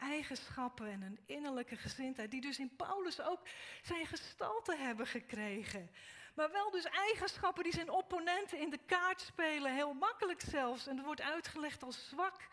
Eigenschappen 0.00 0.90
en 0.90 1.02
een 1.02 1.18
innerlijke 1.26 1.76
gezindheid, 1.76 2.30
die 2.30 2.40
dus 2.40 2.58
in 2.58 2.76
Paulus 2.76 3.20
ook 3.20 3.40
zijn 3.82 4.06
gestalte 4.06 4.76
hebben 4.76 5.06
gekregen. 5.06 5.90
Maar 6.34 6.50
wel 6.50 6.70
dus 6.70 6.84
eigenschappen 6.84 7.62
die 7.62 7.72
zijn 7.72 7.90
opponenten 7.90 8.58
in 8.58 8.70
de 8.70 8.80
kaart 8.86 9.20
spelen, 9.20 9.74
heel 9.74 9.92
makkelijk 9.92 10.40
zelfs. 10.40 10.86
En 10.86 10.98
er 10.98 11.04
wordt 11.04 11.20
uitgelegd 11.20 11.82
als 11.82 12.08
zwak. 12.08 12.48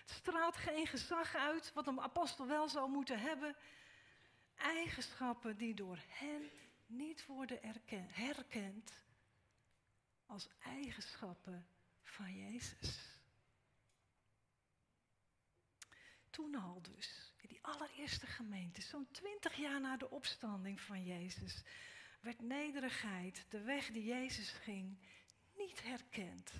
Het 0.00 0.10
straalt 0.10 0.56
geen 0.56 0.86
gezag 0.86 1.34
uit, 1.36 1.72
wat 1.74 1.86
een 1.86 2.00
apostel 2.00 2.46
wel 2.46 2.68
zou 2.68 2.90
moeten 2.90 3.20
hebben. 3.20 3.56
Eigenschappen 4.56 5.56
die 5.56 5.74
door 5.74 5.98
hen 6.08 6.50
niet 6.86 7.26
worden 7.26 7.62
erkend, 7.62 8.14
herkend 8.14 8.92
als 10.26 10.48
eigenschappen 10.62 11.66
van 12.02 12.36
Jezus. 12.36 13.19
Toen 16.30 16.54
al 16.54 16.82
dus, 16.82 17.32
in 17.36 17.48
die 17.48 17.62
allereerste 17.62 18.26
gemeente, 18.26 18.82
zo'n 18.82 19.10
twintig 19.10 19.56
jaar 19.56 19.80
na 19.80 19.96
de 19.96 20.10
opstanding 20.10 20.80
van 20.80 21.04
Jezus, 21.04 21.62
werd 22.20 22.40
nederigheid, 22.40 23.44
de 23.48 23.60
weg 23.60 23.86
die 23.86 24.04
Jezus 24.04 24.50
ging, 24.50 24.98
niet 25.56 25.82
herkend 25.82 26.52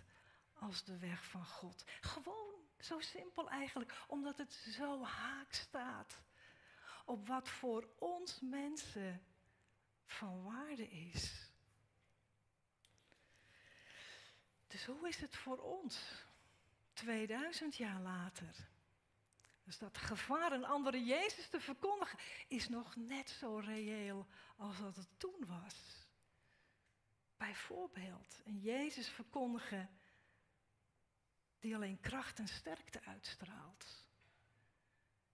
als 0.54 0.84
de 0.84 0.98
weg 0.98 1.24
van 1.24 1.46
God. 1.46 1.84
Gewoon 2.00 2.54
zo 2.78 3.00
simpel 3.00 3.50
eigenlijk, 3.50 4.04
omdat 4.06 4.38
het 4.38 4.52
zo 4.52 5.04
haak 5.04 5.52
staat 5.52 6.20
op 7.04 7.26
wat 7.26 7.48
voor 7.48 7.88
ons 7.98 8.40
mensen 8.40 9.22
van 10.06 10.42
waarde 10.42 10.90
is. 10.90 11.48
Dus 14.66 14.84
hoe 14.84 15.08
is 15.08 15.20
het 15.20 15.36
voor 15.36 15.58
ons, 15.58 16.24
2000 16.92 17.76
jaar 17.76 18.00
later? 18.00 18.68
Dus 19.70 19.78
dat 19.78 19.98
gevaar 19.98 20.52
een 20.52 20.64
andere 20.64 21.04
Jezus 21.04 21.48
te 21.48 21.60
verkondigen 21.60 22.18
is 22.48 22.68
nog 22.68 22.96
net 22.96 23.30
zo 23.30 23.56
reëel 23.58 24.26
als 24.56 24.78
dat 24.78 24.96
het 24.96 25.08
toen 25.16 25.46
was. 25.46 25.74
Bijvoorbeeld 27.36 28.40
een 28.44 28.60
Jezus 28.60 29.08
verkondigen 29.08 29.90
die 31.58 31.74
alleen 31.74 32.00
kracht 32.00 32.38
en 32.38 32.48
sterkte 32.48 33.00
uitstraalt. 33.04 33.86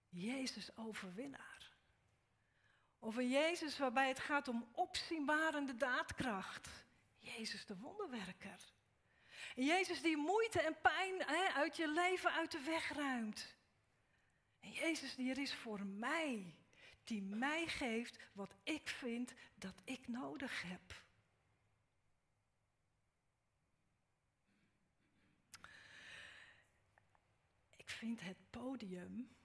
Jezus 0.09 0.77
overwinnaar. 0.77 1.73
Of 2.99 3.15
een 3.15 3.29
Jezus 3.29 3.77
waarbij 3.77 4.07
het 4.07 4.19
gaat 4.19 4.47
om 4.47 4.69
opzienbarende 4.71 5.75
daadkracht. 5.75 6.69
Jezus 7.19 7.65
de 7.65 7.77
wonderwerker. 7.77 8.59
Een 9.55 9.65
Jezus 9.65 10.01
die 10.01 10.17
moeite 10.17 10.61
en 10.61 10.81
pijn 10.81 11.21
hè, 11.25 11.53
uit 11.53 11.75
je 11.75 11.87
leven 11.87 12.31
uit 12.31 12.51
de 12.51 12.61
weg 12.61 12.93
ruimt. 12.93 13.55
En 14.59 14.71
Jezus 14.71 15.15
die 15.15 15.29
er 15.29 15.37
is 15.37 15.53
voor 15.53 15.85
mij. 15.85 16.55
Die 17.03 17.21
mij 17.21 17.67
geeft 17.67 18.19
wat 18.33 18.55
ik 18.63 18.89
vind 18.89 19.33
dat 19.55 19.81
ik 19.83 20.07
nodig 20.07 20.61
heb. 20.61 21.05
Ik 27.75 27.89
vind 27.89 28.21
het 28.21 28.49
podium 28.49 29.35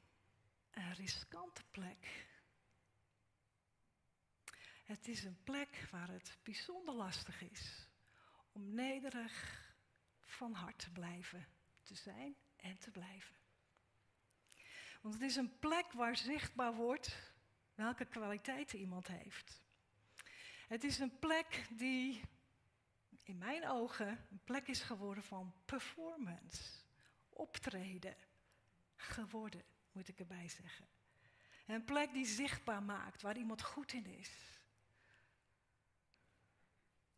een 0.70 0.94
riskante 0.94 1.62
plek. 1.70 2.26
Het 4.84 5.08
is 5.08 5.24
een 5.24 5.42
plek 5.44 5.88
waar 5.90 6.08
het 6.08 6.38
bijzonder 6.42 6.94
lastig 6.94 7.42
is 7.42 7.88
om 8.52 8.74
nederig 8.74 9.60
van 10.20 10.52
hart 10.52 10.78
te 10.78 10.90
blijven, 10.90 11.46
te 11.82 11.94
zijn 11.94 12.36
en 12.56 12.78
te 12.78 12.90
blijven. 12.90 13.41
Want 15.02 15.14
het 15.14 15.22
is 15.22 15.36
een 15.36 15.58
plek 15.58 15.92
waar 15.92 16.16
zichtbaar 16.16 16.74
wordt 16.74 17.32
welke 17.74 18.04
kwaliteiten 18.04 18.78
iemand 18.78 19.06
heeft. 19.06 19.62
Het 20.68 20.84
is 20.84 20.98
een 20.98 21.18
plek 21.18 21.66
die 21.70 22.20
in 23.22 23.38
mijn 23.38 23.68
ogen 23.68 24.26
een 24.30 24.40
plek 24.44 24.68
is 24.68 24.82
geworden 24.82 25.24
van 25.24 25.54
performance, 25.64 26.62
optreden, 27.28 28.16
geworden, 28.96 29.64
moet 29.92 30.08
ik 30.08 30.18
erbij 30.18 30.48
zeggen. 30.48 30.86
Een 31.66 31.84
plek 31.84 32.12
die 32.12 32.26
zichtbaar 32.26 32.82
maakt, 32.82 33.22
waar 33.22 33.36
iemand 33.36 33.62
goed 33.62 33.92
in 33.92 34.06
is. 34.06 34.60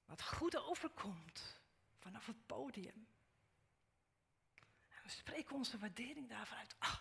Wat 0.05 0.23
goed 0.23 0.57
overkomt 0.57 1.61
vanaf 1.99 2.27
het 2.27 2.47
podium. 2.47 3.07
En 4.89 5.03
we 5.03 5.09
spreken 5.09 5.57
onze 5.57 5.79
waardering 5.79 6.29
daarvan 6.29 6.59
uit. 6.59 6.75
Ah, 6.79 6.99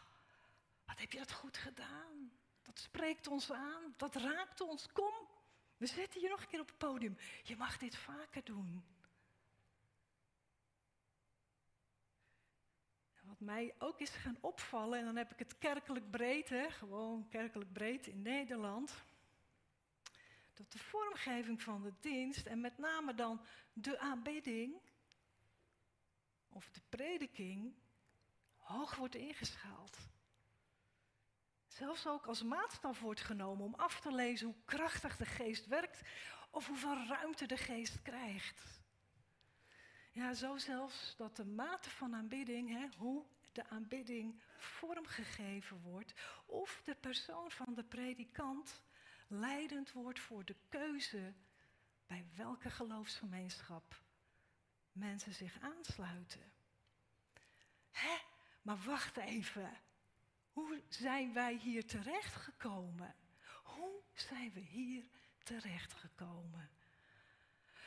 wat 0.86 1.00
heb 1.00 1.12
je 1.12 1.17
dat 1.17 1.32
goed 1.32 1.58
gedaan? 1.58 2.32
Dat 2.62 2.80
spreekt 2.80 3.28
ons 3.28 3.52
aan, 3.52 3.93
dat 3.98 4.15
raakt 4.15 4.62
ons. 4.62 4.91
Kom, 4.91 5.13
we 5.78 5.86
zetten 5.86 6.22
je 6.22 6.30
nog 6.30 6.41
een 6.41 6.48
keer 6.48 6.60
op 6.60 6.67
het 6.67 6.78
podium. 6.78 7.17
Je 7.43 7.56
mag 7.56 7.78
dit 7.78 7.96
vaker 7.96 8.43
doen. 8.43 8.93
wat 13.34 13.39
mij 13.39 13.74
ook 13.78 14.00
is 14.00 14.10
gaan 14.10 14.38
opvallen, 14.41 15.00
en 15.00 15.06
dan 15.06 15.15
heb 15.15 15.32
ik 15.32 15.39
het 15.39 15.58
kerkelijk 15.58 16.12
breed, 16.12 16.50
hè, 16.50 16.72
gewoon 16.72 17.30
kerkelijk 17.30 17.74
breed 17.74 18.08
in 18.08 18.22
Nederland. 18.22 19.04
Dat 20.54 20.72
de 20.72 20.80
vormgeving 20.80 21.62
van 21.62 21.82
de 21.82 21.93
dienst, 22.00 22.46
en 22.46 22.62
met 22.62 22.78
name 22.78 23.13
dan 23.13 23.41
de 23.74 24.00
aanbidding, 24.00 24.76
of 26.50 26.69
de 26.69 26.82
prediking, 26.89 27.74
hoog 28.58 28.96
wordt 28.96 29.15
ingeschaald. 29.15 29.98
Zelfs 31.74 32.08
ook 32.08 32.26
als 32.26 32.44
maatstaf 32.44 33.00
wordt 33.00 33.22
genomen 33.22 33.66
om 33.66 33.74
af 33.76 34.00
te 34.00 34.12
lezen 34.12 34.48
hoe 34.48 34.56
krachtig 34.66 35.18
de 35.18 35.26
geest 35.26 35.66
werkt 35.66 36.02
of 36.50 36.68
hoeveel 36.68 37.06
ruimte 37.06 37.46
de 37.46 37.58
geest 37.58 38.02
krijgt. 38.02 38.82
Ja, 40.12 40.34
zo 40.34 40.58
zelfs 40.58 41.16
dat 41.18 41.36
de 41.36 41.46
mate 41.46 41.90
van 41.90 42.16
aanbidding, 42.16 42.70
hè, 42.70 42.88
hoe 42.98 43.26
de 43.52 43.70
aanbidding 43.70 44.42
vormgegeven 44.58 45.82
wordt, 45.82 46.14
of 46.46 46.82
de 46.84 46.96
persoon 46.96 47.52
van 47.52 47.74
de 47.74 47.84
predikant 47.84 48.84
leidend 49.28 49.92
wordt 49.92 50.20
voor 50.20 50.46
de 50.46 50.56
keuze 50.70 51.34
bij 52.08 52.26
welke 52.36 52.70
geloofsgemeenschap 52.70 54.04
mensen 54.92 55.34
zich 55.34 55.60
aansluiten. 55.60 56.52
Hè? 57.92 58.18
Maar 58.62 58.78
wacht 58.78 59.18
even. 59.18 59.78
Hoe 60.54 60.82
zijn 60.88 61.34
wij 61.34 61.54
hier 61.54 61.86
terechtgekomen? 61.86 63.16
Hoe 63.63 64.02
zijn 64.13 64.52
we 64.54 64.60
hier 64.60 65.04
terechtgekomen? 65.44 66.70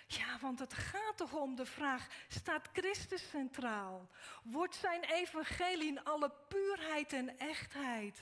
Ja, 0.07 0.39
want 0.41 0.59
het 0.59 0.75
gaat 0.75 1.17
toch 1.17 1.33
om 1.35 1.55
de 1.55 1.67
vraag: 1.67 2.09
staat 2.29 2.69
Christus 2.73 3.29
centraal? 3.29 4.11
Wordt 4.43 4.75
zijn 4.75 5.05
evangelie 5.05 5.87
in 5.87 6.05
alle 6.05 6.33
puurheid 6.49 7.13
en 7.13 7.39
echtheid 7.39 8.21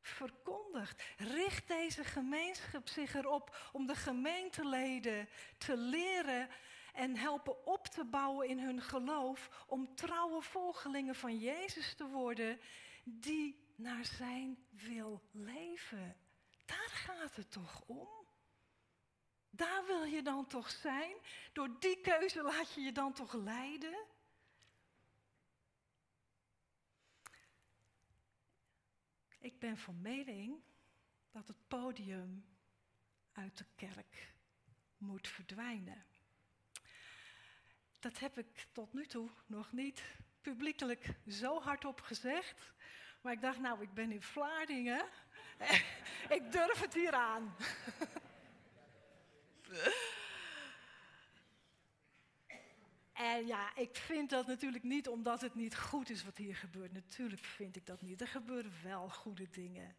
verkondigd? 0.00 1.02
Richt 1.16 1.68
deze 1.68 2.04
gemeenschap 2.04 2.88
zich 2.88 3.14
erop 3.14 3.70
om 3.72 3.86
de 3.86 3.96
gemeenteleden 3.96 5.28
te 5.58 5.76
leren 5.76 6.48
en 6.92 7.16
helpen 7.16 7.66
op 7.66 7.86
te 7.86 8.04
bouwen 8.04 8.48
in 8.48 8.58
hun 8.58 8.82
geloof 8.82 9.64
om 9.66 9.94
trouwe 9.94 10.42
volgelingen 10.42 11.14
van 11.14 11.38
Jezus 11.38 11.94
te 11.94 12.06
worden 12.08 12.60
die 13.02 13.72
naar 13.76 14.04
zijn 14.04 14.66
wil 14.70 15.22
leven? 15.30 16.16
Daar 16.66 16.90
gaat 16.90 17.36
het 17.36 17.50
toch 17.50 17.82
om? 17.86 18.08
Daar 19.50 19.86
wil 19.86 20.04
je 20.04 20.22
dan 20.22 20.46
toch 20.46 20.70
zijn? 20.70 21.16
Door 21.52 21.80
die 21.80 22.00
keuze 22.00 22.42
laat 22.42 22.74
je 22.74 22.80
je 22.80 22.92
dan 22.92 23.12
toch 23.12 23.32
leiden? 23.32 24.06
Ik 29.38 29.58
ben 29.58 29.78
van 29.78 30.00
mening 30.00 30.62
dat 31.30 31.48
het 31.48 31.68
podium 31.68 32.44
uit 33.32 33.58
de 33.58 33.66
kerk 33.74 34.34
moet 34.96 35.28
verdwijnen. 35.28 36.04
Dat 38.00 38.18
heb 38.18 38.38
ik 38.38 38.66
tot 38.72 38.92
nu 38.92 39.06
toe 39.06 39.30
nog 39.46 39.72
niet 39.72 40.02
publiekelijk 40.42 41.08
zo 41.28 41.60
hardop 41.60 42.00
gezegd. 42.00 42.72
Maar 43.20 43.32
ik 43.32 43.40
dacht, 43.40 43.58
nou, 43.58 43.82
ik 43.82 43.94
ben 43.94 44.12
in 44.12 44.22
Vlaardingen. 44.22 45.04
ik 46.36 46.52
durf 46.52 46.80
het 46.80 46.94
hier 46.94 47.12
aan. 47.12 47.54
En 53.12 53.46
ja, 53.46 53.76
ik 53.76 53.96
vind 53.96 54.30
dat 54.30 54.46
natuurlijk 54.46 54.84
niet 54.84 55.08
omdat 55.08 55.40
het 55.40 55.54
niet 55.54 55.76
goed 55.76 56.10
is 56.10 56.24
wat 56.24 56.36
hier 56.36 56.56
gebeurt. 56.56 56.92
Natuurlijk 56.92 57.44
vind 57.44 57.76
ik 57.76 57.86
dat 57.86 58.02
niet. 58.02 58.20
Er 58.20 58.28
gebeuren 58.28 58.72
wel 58.82 59.08
goede 59.08 59.50
dingen. 59.50 59.96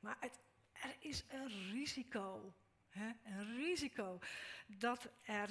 Maar 0.00 0.16
het, 0.20 0.38
er 0.72 0.96
is 0.98 1.24
een 1.28 1.70
risico. 1.70 2.54
Hè? 2.88 3.12
Een 3.24 3.56
risico 3.56 4.18
dat, 4.66 5.08
er, 5.22 5.50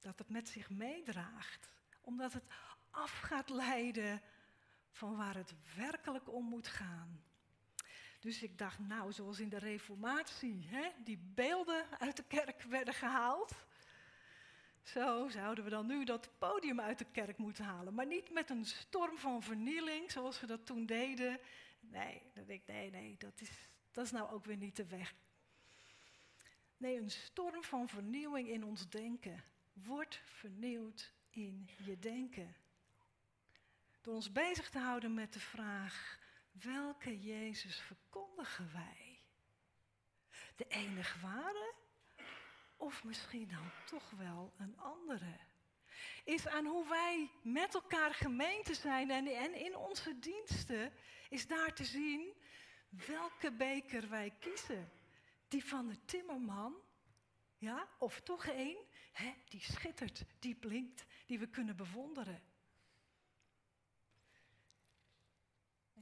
dat 0.00 0.18
het 0.18 0.28
met 0.28 0.48
zich 0.48 0.70
meedraagt. 0.70 1.68
Omdat 2.00 2.32
het 2.32 2.46
af 2.94 3.18
gaat 3.18 3.48
leiden 3.48 4.22
van 4.90 5.16
waar 5.16 5.34
het 5.34 5.54
werkelijk 5.76 6.32
om 6.32 6.44
moet 6.44 6.68
gaan. 6.68 7.22
Dus 8.20 8.42
ik 8.42 8.58
dacht, 8.58 8.78
nou, 8.78 9.12
zoals 9.12 9.40
in 9.40 9.48
de 9.48 9.58
Reformatie, 9.58 10.66
hè, 10.66 10.88
die 11.04 11.18
beelden 11.34 11.86
uit 11.98 12.16
de 12.16 12.24
kerk 12.24 12.62
werden 12.62 12.94
gehaald. 12.94 13.52
Zo 14.82 15.28
zouden 15.28 15.64
we 15.64 15.70
dan 15.70 15.86
nu 15.86 16.04
dat 16.04 16.30
podium 16.38 16.80
uit 16.80 16.98
de 16.98 17.06
kerk 17.12 17.38
moeten 17.38 17.64
halen. 17.64 17.94
Maar 17.94 18.06
niet 18.06 18.30
met 18.30 18.50
een 18.50 18.64
storm 18.64 19.18
van 19.18 19.42
vernieling, 19.42 20.10
zoals 20.10 20.40
we 20.40 20.46
dat 20.46 20.66
toen 20.66 20.86
deden. 20.86 21.40
Nee, 21.80 22.22
dat 22.34 22.48
ik, 22.48 22.62
nee, 22.66 22.90
nee, 22.90 23.16
dat 23.18 23.40
is, 23.40 23.50
dat 23.92 24.04
is 24.04 24.10
nou 24.10 24.30
ook 24.30 24.44
weer 24.44 24.56
niet 24.56 24.76
de 24.76 24.86
weg. 24.86 25.14
Nee, 26.76 26.96
een 26.96 27.10
storm 27.10 27.62
van 27.62 27.88
vernieuwing 27.88 28.48
in 28.48 28.64
ons 28.64 28.88
denken. 28.88 29.44
Word 29.72 30.20
vernieuwd 30.24 31.12
in 31.30 31.68
je 31.84 31.98
denken. 31.98 32.54
Door 34.04 34.14
ons 34.14 34.32
bezig 34.32 34.70
te 34.70 34.78
houden 34.78 35.14
met 35.14 35.32
de 35.32 35.40
vraag: 35.40 36.18
welke 36.52 37.20
Jezus 37.20 37.80
verkondigen 37.80 38.72
wij? 38.72 39.20
De 40.56 40.64
enige 40.68 41.20
ware? 41.20 41.74
Of 42.76 43.04
misschien 43.04 43.48
dan 43.48 43.70
toch 43.86 44.10
wel 44.10 44.52
een 44.58 44.78
andere? 44.78 45.38
Is 46.24 46.46
aan 46.46 46.66
hoe 46.66 46.88
wij 46.88 47.30
met 47.42 47.74
elkaar 47.74 48.14
gemeente 48.14 48.74
zijn 48.74 49.10
en, 49.10 49.26
en 49.26 49.54
in 49.54 49.76
onze 49.76 50.18
diensten, 50.18 50.92
is 51.28 51.46
daar 51.46 51.74
te 51.74 51.84
zien 51.84 52.34
welke 53.06 53.52
beker 53.52 54.08
wij 54.08 54.34
kiezen. 54.38 54.92
Die 55.48 55.64
van 55.64 55.88
de 55.88 56.04
timmerman, 56.04 56.74
ja, 57.56 57.88
of 57.98 58.20
toch 58.20 58.46
één, 58.46 58.86
die 59.48 59.62
schittert, 59.62 60.24
die 60.38 60.54
blinkt, 60.54 61.04
die 61.26 61.38
we 61.38 61.48
kunnen 61.48 61.76
bewonderen. 61.76 62.52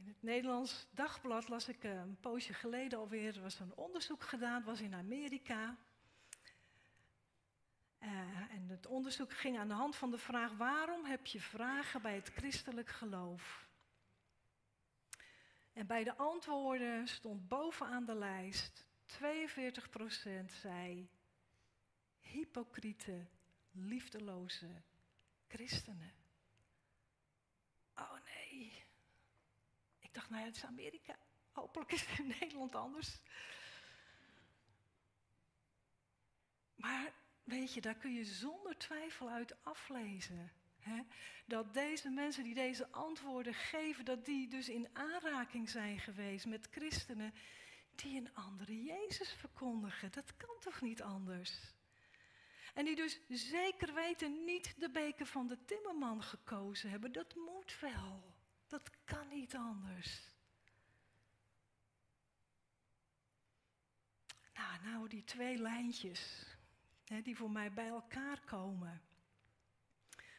In 0.02 0.08
het 0.08 0.22
Nederlands 0.22 0.86
Dagblad 0.90 1.48
las 1.48 1.68
ik 1.68 1.84
eh, 1.84 1.94
een 1.94 2.16
poosje 2.20 2.54
geleden 2.54 2.98
alweer, 2.98 3.36
er 3.36 3.42
was 3.42 3.60
een 3.60 3.74
onderzoek 3.74 4.22
gedaan, 4.22 4.64
was 4.64 4.80
in 4.80 4.94
Amerika. 4.94 5.76
Uh, 8.00 8.08
en 8.50 8.68
het 8.68 8.86
onderzoek 8.86 9.32
ging 9.32 9.58
aan 9.58 9.68
de 9.68 9.74
hand 9.74 9.96
van 9.96 10.10
de 10.10 10.18
vraag: 10.18 10.52
waarom 10.52 11.04
heb 11.04 11.26
je 11.26 11.40
vragen 11.40 12.02
bij 12.02 12.14
het 12.14 12.28
christelijk 12.28 12.88
geloof? 12.88 13.68
En 15.72 15.86
bij 15.86 16.04
de 16.04 16.16
antwoorden 16.16 17.08
stond 17.08 17.48
bovenaan 17.48 18.04
de 18.04 18.14
lijst: 18.14 18.86
42% 19.06 20.44
zei 20.46 21.08
hypocriete, 22.20 23.26
liefdeloze 23.70 24.82
christenen. 25.48 26.12
Oh 27.94 28.12
nee. 28.24 28.82
Ik 30.12 30.18
dacht, 30.18 30.30
nou 30.30 30.42
ja, 30.42 30.48
het 30.48 30.56
is 30.56 30.64
Amerika. 30.64 31.16
Hopelijk 31.52 31.92
is 31.92 32.06
het 32.06 32.18
in 32.18 32.26
Nederland 32.40 32.74
anders. 32.74 33.20
Maar 36.74 37.12
weet 37.44 37.74
je, 37.74 37.80
daar 37.80 37.94
kun 37.94 38.12
je 38.14 38.24
zonder 38.24 38.78
twijfel 38.78 39.28
uit 39.30 39.64
aflezen. 39.64 40.52
Hè? 40.78 41.02
Dat 41.46 41.74
deze 41.74 42.10
mensen 42.10 42.44
die 42.44 42.54
deze 42.54 42.90
antwoorden 42.90 43.54
geven, 43.54 44.04
dat 44.04 44.24
die 44.24 44.48
dus 44.48 44.68
in 44.68 44.88
aanraking 44.92 45.70
zijn 45.70 45.98
geweest 45.98 46.46
met 46.46 46.68
christenen 46.70 47.34
die 47.94 48.20
een 48.20 48.34
andere 48.34 48.82
Jezus 48.82 49.32
verkondigen. 49.32 50.12
Dat 50.12 50.36
kan 50.36 50.56
toch 50.60 50.80
niet 50.80 51.02
anders? 51.02 51.74
En 52.74 52.84
die 52.84 52.96
dus 52.96 53.20
zeker 53.28 53.94
weten 53.94 54.44
niet 54.44 54.80
de 54.80 54.90
beker 54.90 55.26
van 55.26 55.46
de 55.46 55.64
timmerman 55.64 56.22
gekozen 56.22 56.90
hebben. 56.90 57.12
Dat 57.12 57.34
moet 57.34 57.78
wel. 57.80 58.31
Dat 58.72 58.90
kan 59.04 59.28
niet 59.28 59.54
anders. 59.54 60.28
Nou, 64.54 64.82
nou 64.82 65.08
die 65.08 65.24
twee 65.24 65.58
lijntjes 65.58 66.46
hè, 67.04 67.22
die 67.22 67.36
voor 67.36 67.50
mij 67.50 67.72
bij 67.72 67.88
elkaar 67.88 68.40
komen. 68.40 69.02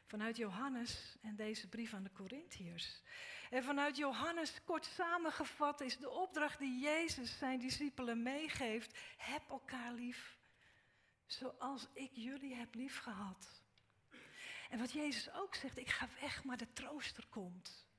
Vanuit 0.05 0.37
Johannes 0.37 1.17
en 1.21 1.35
deze 1.35 1.69
brief 1.69 1.93
aan 1.93 2.03
de 2.03 2.11
Corinthiërs. 2.11 3.01
En 3.49 3.63
vanuit 3.63 3.97
Johannes, 3.97 4.63
kort 4.63 4.85
samengevat, 4.85 5.81
is 5.81 5.97
de 5.97 6.09
opdracht 6.09 6.59
die 6.59 6.79
Jezus 6.79 7.37
zijn 7.37 7.59
discipelen 7.59 8.23
meegeeft: 8.23 8.99
heb 9.17 9.49
elkaar 9.49 9.93
lief, 9.93 10.37
zoals 11.25 11.87
ik 11.93 12.11
jullie 12.13 12.55
heb 12.55 12.73
lief 12.73 12.99
gehad. 12.99 13.61
En 14.69 14.79
wat 14.79 14.91
Jezus 14.91 15.31
ook 15.31 15.55
zegt: 15.55 15.77
ik 15.77 15.89
ga 15.89 16.09
weg, 16.21 16.43
maar 16.43 16.57
de 16.57 16.73
trooster 16.73 17.25
komt. 17.29 17.91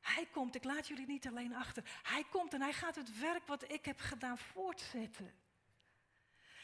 Hij 0.00 0.26
komt, 0.26 0.54
ik 0.54 0.64
laat 0.64 0.88
jullie 0.88 1.06
niet 1.06 1.26
alleen 1.26 1.54
achter. 1.54 1.82
Hij 2.02 2.24
komt 2.30 2.54
en 2.54 2.62
hij 2.62 2.72
gaat 2.72 2.96
het 2.96 3.18
werk 3.18 3.46
wat 3.46 3.72
ik 3.72 3.84
heb 3.84 4.00
gedaan 4.00 4.38
voortzetten. 4.38 5.34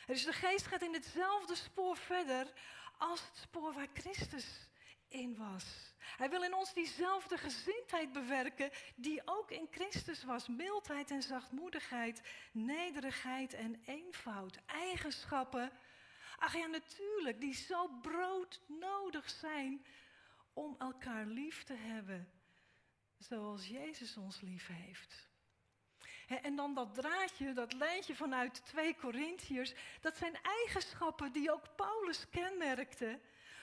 Dus 0.07 0.25
de 0.25 0.33
geest 0.33 0.67
gaat 0.67 0.83
in 0.83 0.93
hetzelfde 0.93 1.55
spoor 1.55 1.97
verder 1.97 2.53
als 2.99 3.21
het 3.21 3.37
spoor 3.37 3.73
waar 3.73 3.89
Christus 3.95 4.69
in 5.09 5.37
was. 5.37 5.95
Hij 5.99 6.31
wil 6.31 6.43
in 6.43 6.55
ons 6.55 6.75
diezelfde 6.75 7.39
gezindheid 7.39 8.13
bewerken 8.13 8.71
die 8.97 9.23
ook 9.25 9.51
in 9.51 9.69
Christus 9.71 10.25
was. 10.25 10.49
Mildheid 10.49 11.11
en 11.11 11.23
zachtmoedigheid, 11.23 12.21
nederigheid 12.53 13.55
en 13.55 13.83
eenvoud. 13.85 14.59
Eigenschappen, 14.67 15.73
ach 16.37 16.57
ja 16.57 16.67
natuurlijk, 16.67 17.41
die 17.41 17.55
zo 17.55 17.89
broodnodig 18.03 19.31
zijn 19.31 19.87
om 20.53 20.75
elkaar 20.79 21.27
lief 21.27 21.63
te 21.63 21.75
hebben 21.75 22.36
zoals 23.29 23.67
Jezus 23.67 24.17
ons 24.17 24.41
lief 24.41 24.67
heeft. 24.67 25.29
En 26.27 26.57
dan 26.57 26.75
dat 26.75 26.95
draadje, 26.95 27.53
dat 27.53 27.73
lijntje 27.73 28.15
vanuit 28.15 28.65
2 28.65 28.95
Korintiërs, 28.95 29.75
dat 30.01 30.17
zijn 30.17 30.39
eigenschappen 30.43 31.33
die 31.33 31.53
ook 31.53 31.77
Paulus 31.77 32.29
kenmerkte, 32.29 33.21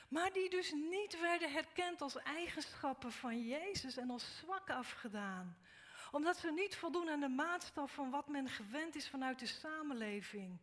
maar 0.09 0.33
die 0.33 0.49
dus 0.49 0.71
niet 0.71 1.19
werden 1.19 1.51
herkend 1.51 2.01
als 2.01 2.15
eigenschappen 2.17 3.11
van 3.11 3.45
Jezus 3.45 3.97
en 3.97 4.09
als 4.09 4.37
zwak 4.37 4.69
afgedaan. 4.69 5.57
Omdat 6.11 6.37
ze 6.37 6.51
niet 6.51 6.75
voldoen 6.75 7.09
aan 7.09 7.19
de 7.19 7.27
maatstaf 7.27 7.93
van 7.93 8.09
wat 8.09 8.27
men 8.27 8.49
gewend 8.49 8.95
is 8.95 9.09
vanuit 9.09 9.39
de 9.39 9.45
samenleving. 9.45 10.59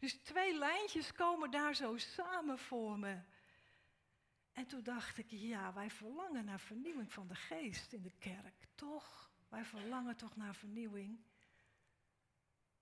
Dus 0.00 0.12
twee 0.14 0.54
lijntjes 0.54 1.12
komen 1.12 1.50
daar 1.50 1.74
zo 1.74 1.96
samen 1.96 2.58
voor 2.58 2.98
me. 2.98 3.18
En 4.58 4.66
toen 4.66 4.82
dacht 4.82 5.18
ik, 5.18 5.26
ja, 5.30 5.72
wij 5.72 5.90
verlangen 5.90 6.44
naar 6.44 6.60
vernieuwing 6.60 7.12
van 7.12 7.28
de 7.28 7.34
geest 7.34 7.92
in 7.92 8.02
de 8.02 8.12
kerk. 8.18 8.66
Toch? 8.74 9.30
Wij 9.48 9.64
verlangen 9.64 10.16
toch 10.16 10.36
naar 10.36 10.54
vernieuwing. 10.54 11.20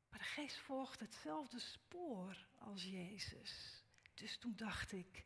Maar 0.09 0.19
de 0.19 0.25
geest 0.25 0.57
volgt 0.57 1.01
hetzelfde 1.01 1.59
spoor 1.59 2.47
als 2.59 2.85
Jezus. 2.85 3.83
Dus 4.15 4.39
toen 4.39 4.53
dacht 4.57 4.93
ik, 4.93 5.25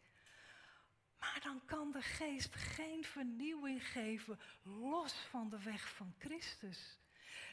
maar 1.18 1.40
dan 1.42 1.64
kan 1.64 1.90
de 1.90 2.02
geest 2.02 2.54
geen 2.54 3.04
vernieuwing 3.04 3.86
geven 3.86 4.40
los 4.62 5.12
van 5.12 5.48
de 5.48 5.62
weg 5.62 5.94
van 5.94 6.14
Christus. 6.18 6.98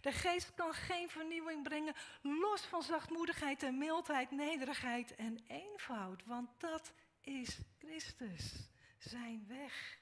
De 0.01 0.11
geest 0.11 0.53
kan 0.53 0.73
geen 0.73 1.09
vernieuwing 1.09 1.63
brengen 1.63 1.95
los 2.21 2.61
van 2.61 2.83
zachtmoedigheid 2.83 3.63
en 3.63 3.77
mildheid, 3.77 4.31
nederigheid 4.31 5.15
en 5.15 5.37
eenvoud. 5.47 6.25
Want 6.25 6.49
dat 6.59 6.93
is 7.21 7.59
Christus, 7.77 8.69
zijn 8.97 9.45
weg. 9.47 9.99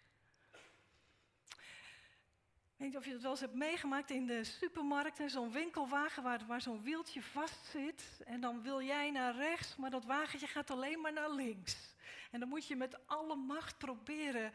Ik 2.75 2.81
weet 2.81 2.87
niet 2.87 2.97
of 2.97 3.05
je 3.05 3.11
het 3.11 3.21
wel 3.21 3.31
eens 3.31 3.39
hebt 3.39 3.53
meegemaakt 3.53 4.09
in 4.09 4.25
de 4.25 4.43
supermarkt. 4.43 5.19
en 5.19 5.29
Zo'n 5.29 5.51
winkelwagen 5.51 6.23
waar, 6.23 6.45
waar 6.45 6.61
zo'n 6.61 6.83
wieltje 6.83 7.21
vast 7.21 7.65
zit. 7.65 8.21
En 8.25 8.41
dan 8.41 8.61
wil 8.61 8.81
jij 8.81 9.11
naar 9.11 9.35
rechts, 9.35 9.75
maar 9.75 9.89
dat 9.89 10.05
wagentje 10.05 10.47
gaat 10.47 10.69
alleen 10.71 11.01
maar 11.01 11.13
naar 11.13 11.31
links. 11.31 11.95
En 12.31 12.39
dan 12.39 12.49
moet 12.49 12.67
je 12.67 12.75
met 12.75 13.07
alle 13.07 13.35
macht 13.35 13.77
proberen 13.77 14.53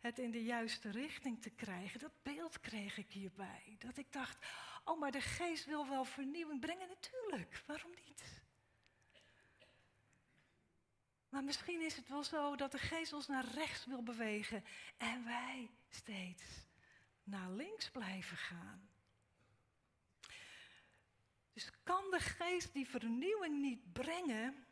het 0.00 0.18
in 0.18 0.30
de 0.30 0.44
juiste 0.44 0.90
richting 0.90 1.42
te 1.42 1.50
krijgen. 1.50 2.00
Dat 2.00 2.22
beeld 2.22 2.60
kreeg 2.60 2.98
ik 2.98 3.10
hierbij. 3.10 3.76
Dat 3.78 3.96
ik 3.96 4.12
dacht, 4.12 4.46
oh 4.84 5.00
maar 5.00 5.10
de 5.10 5.20
geest 5.20 5.64
wil 5.64 5.88
wel 5.88 6.04
vernieuwing 6.04 6.60
brengen. 6.60 6.88
Natuurlijk, 6.88 7.62
waarom 7.66 7.90
niet? 8.06 8.39
Maar 11.30 11.44
misschien 11.44 11.80
is 11.80 11.96
het 11.96 12.08
wel 12.08 12.24
zo 12.24 12.56
dat 12.56 12.72
de 12.72 12.78
geest 12.78 13.12
ons 13.12 13.26
naar 13.26 13.44
rechts 13.44 13.86
wil 13.86 14.02
bewegen 14.02 14.64
en 14.96 15.24
wij 15.24 15.70
steeds 15.88 16.44
naar 17.24 17.50
links 17.50 17.90
blijven 17.90 18.36
gaan. 18.36 18.88
Dus 21.52 21.70
kan 21.82 22.10
de 22.10 22.20
geest 22.20 22.72
die 22.72 22.88
vernieuwing 22.88 23.60
niet 23.60 23.92
brengen, 23.92 24.66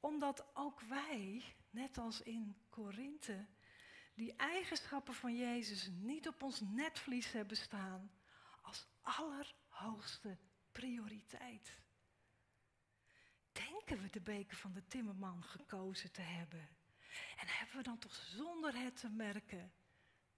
omdat 0.00 0.46
ook 0.54 0.80
wij, 0.80 1.42
net 1.70 1.98
als 1.98 2.20
in 2.20 2.56
Korinthe, 2.70 3.46
die 4.14 4.36
eigenschappen 4.36 5.14
van 5.14 5.36
Jezus 5.36 5.88
niet 5.92 6.28
op 6.28 6.42
ons 6.42 6.60
netvlies 6.60 7.32
hebben 7.32 7.56
staan 7.56 8.10
als 8.62 8.86
allerhoogste 9.00 10.38
prioriteit. 10.72 11.76
Denken 13.52 14.02
we 14.02 14.10
de 14.10 14.20
beker 14.20 14.56
van 14.56 14.72
de 14.72 14.86
timmerman 14.86 15.42
gekozen 15.42 16.12
te 16.12 16.20
hebben? 16.20 16.68
En 17.36 17.46
hebben 17.46 17.76
we 17.76 17.82
dan 17.82 17.98
toch 17.98 18.14
zonder 18.14 18.74
het 18.74 18.96
te 18.96 19.08
merken 19.08 19.72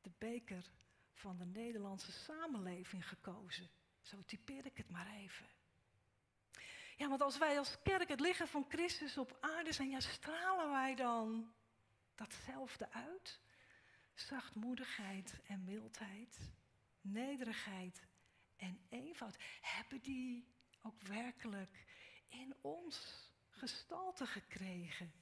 de 0.01 0.11
beker 0.19 0.71
van 1.13 1.37
de 1.37 1.45
Nederlandse 1.45 2.13
samenleving 2.13 3.09
gekozen? 3.09 3.71
Zo 4.01 4.23
typeer 4.25 4.67
ik 4.67 4.77
het 4.77 4.91
maar 4.91 5.15
even. 5.15 5.47
Ja, 6.97 7.09
want 7.09 7.21
als 7.21 7.39
wij 7.39 7.59
als 7.59 7.83
kerk 7.83 8.09
het 8.09 8.21
lichaam 8.21 8.47
van 8.47 8.65
Christus 8.69 9.19
op 9.19 9.37
aarde 9.41 9.73
zijn, 9.73 9.91
ja, 9.91 10.01
stralen 10.01 10.71
wij 10.71 10.95
dan 10.95 11.53
datzelfde 12.15 12.93
uit? 12.93 13.41
Zachtmoedigheid 14.15 15.41
en 15.47 15.65
mildheid, 15.65 16.39
nederigheid 17.01 18.07
en 18.57 18.87
eenvoud. 18.89 19.37
Hebben 19.61 20.01
die 20.01 20.47
ook 20.83 21.03
werkelijk 21.03 21.85
in 22.35 22.55
ons 22.61 23.29
gestalte 23.51 24.27
gekregen? 24.27 25.13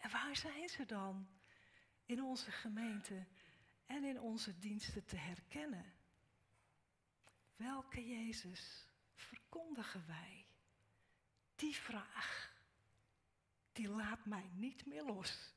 En 0.00 0.10
waar 0.10 0.36
zijn 0.36 0.68
ze 0.68 0.84
dan? 0.86 1.28
In 2.04 2.22
onze 2.22 2.50
gemeente 2.50 3.26
en 3.86 4.04
in 4.04 4.20
onze 4.20 4.58
diensten 4.58 5.04
te 5.04 5.16
herkennen. 5.16 5.92
Welke 7.56 8.08
Jezus 8.08 8.86
verkondigen 9.14 10.06
wij? 10.06 10.46
Die 11.56 11.76
vraag, 11.76 12.52
die 13.72 13.88
laat 13.88 14.26
mij 14.26 14.50
niet 14.52 14.86
meer 14.86 15.04
los. 15.04 15.54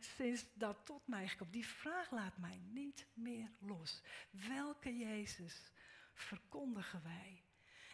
sinds 0.00 0.44
dat 0.54 0.86
tot 0.86 1.06
mij 1.06 1.28
gekomen. 1.28 1.52
Die 1.52 1.66
vraag 1.66 2.10
laat 2.10 2.38
mij 2.38 2.58
niet 2.58 3.06
meer 3.14 3.50
los. 3.58 4.02
Welke 4.30 4.96
Jezus 4.96 5.70
verkondigen 6.14 7.02
wij? 7.02 7.45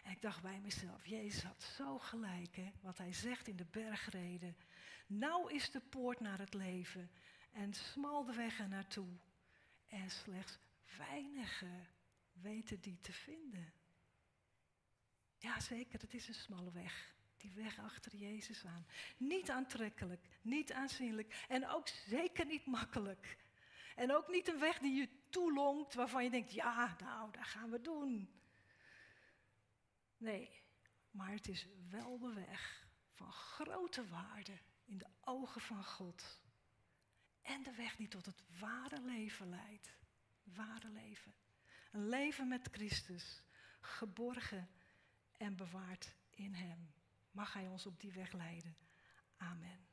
En 0.03 0.11
ik 0.11 0.21
dacht 0.21 0.41
bij 0.41 0.59
mezelf, 0.59 1.05
Jezus 1.05 1.43
had 1.43 1.63
zo 1.63 1.99
gelijk, 1.99 2.55
hè, 2.55 2.71
wat 2.81 2.97
hij 2.97 3.13
zegt 3.13 3.47
in 3.47 3.55
de 3.55 3.65
bergreden. 3.65 4.57
Nou 5.07 5.53
is 5.53 5.71
de 5.71 5.79
poort 5.79 6.19
naar 6.19 6.39
het 6.39 6.53
leven 6.53 7.11
en 7.51 7.73
smal 7.73 8.25
de 8.25 8.33
weg 8.33 8.59
er. 8.59 8.85
En 9.87 10.09
slechts 10.09 10.59
weinigen 10.97 11.87
weten 12.31 12.81
die 12.81 12.99
te 13.01 13.13
vinden. 13.13 13.73
Ja, 15.37 15.59
zeker, 15.59 15.99
het 15.99 16.13
is 16.13 16.27
een 16.27 16.33
smalle 16.33 16.71
weg. 16.71 17.13
Die 17.37 17.53
weg 17.53 17.79
achter 17.79 18.15
Jezus 18.15 18.65
aan. 18.65 18.85
Niet 19.17 19.49
aantrekkelijk, 19.49 20.27
niet 20.41 20.71
aanzienlijk 20.71 21.45
en 21.47 21.67
ook 21.67 21.87
zeker 21.87 22.45
niet 22.45 22.65
makkelijk. 22.65 23.37
En 23.95 24.15
ook 24.15 24.27
niet 24.27 24.47
een 24.47 24.59
weg 24.59 24.79
die 24.79 24.93
je 24.93 25.09
toelongt 25.29 25.93
waarvan 25.93 26.23
je 26.23 26.29
denkt, 26.29 26.53
ja, 26.53 26.95
nou, 26.99 27.31
dat 27.31 27.47
gaan 27.47 27.69
we 27.69 27.81
doen. 27.81 28.29
Nee, 30.23 30.49
maar 31.11 31.31
het 31.31 31.47
is 31.47 31.67
wel 31.89 32.19
de 32.19 32.33
weg 32.33 32.87
van 33.13 33.31
grote 33.31 34.07
waarde 34.07 34.59
in 34.83 34.97
de 34.97 35.07
ogen 35.21 35.61
van 35.61 35.83
God. 35.83 36.39
En 37.41 37.63
de 37.63 37.73
weg 37.73 37.95
die 37.95 38.07
tot 38.07 38.25
het 38.25 38.43
ware 38.59 39.01
leven 39.01 39.49
leidt. 39.49 39.97
Ware 40.43 40.89
leven. 40.89 41.33
Een 41.91 42.09
leven 42.09 42.47
met 42.47 42.69
Christus, 42.71 43.43
geborgen 43.79 44.69
en 45.37 45.55
bewaard 45.55 46.15
in 46.29 46.53
Hem. 46.53 46.93
Mag 47.31 47.53
Hij 47.53 47.67
ons 47.67 47.85
op 47.85 47.99
die 47.99 48.11
weg 48.11 48.31
leiden. 48.31 48.77
Amen. 49.37 49.87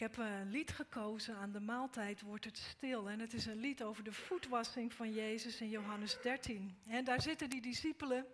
Ik 0.00 0.06
heb 0.06 0.26
een 0.26 0.50
lied 0.50 0.70
gekozen, 0.70 1.36
aan 1.36 1.52
de 1.52 1.60
maaltijd 1.60 2.20
wordt 2.20 2.44
het 2.44 2.58
stil. 2.58 3.10
En 3.10 3.20
het 3.20 3.32
is 3.32 3.46
een 3.46 3.60
lied 3.60 3.82
over 3.82 4.04
de 4.04 4.12
voetwassing 4.12 4.94
van 4.94 5.12
Jezus 5.12 5.60
in 5.60 5.68
Johannes 5.68 6.18
13. 6.22 6.78
En 6.86 7.04
daar 7.04 7.22
zitten 7.22 7.50
die 7.50 7.60
discipelen. 7.60 8.26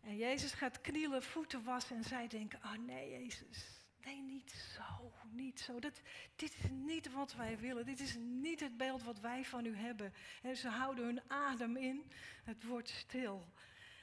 En 0.00 0.16
Jezus 0.16 0.52
gaat 0.52 0.80
knielen, 0.80 1.22
voeten 1.22 1.64
wassen 1.64 1.96
en 1.96 2.04
zij 2.04 2.26
denken, 2.26 2.58
oh 2.64 2.72
nee 2.86 3.10
Jezus, 3.10 3.86
Nee, 4.04 4.20
niet 4.22 4.50
zo, 4.50 5.12
niet 5.30 5.60
zo. 5.60 5.78
Dat, 5.78 6.00
dit 6.36 6.54
is 6.62 6.70
niet 6.70 7.12
wat 7.12 7.34
wij 7.34 7.58
willen. 7.58 7.86
Dit 7.86 8.00
is 8.00 8.16
niet 8.16 8.60
het 8.60 8.76
beeld 8.76 9.02
wat 9.02 9.20
wij 9.20 9.44
van 9.44 9.64
u 9.64 9.76
hebben. 9.76 10.12
En 10.42 10.56
ze 10.56 10.68
houden 10.68 11.04
hun 11.04 11.22
adem 11.30 11.76
in. 11.76 12.10
Het 12.44 12.64
wordt 12.64 12.88
stil. 12.88 13.52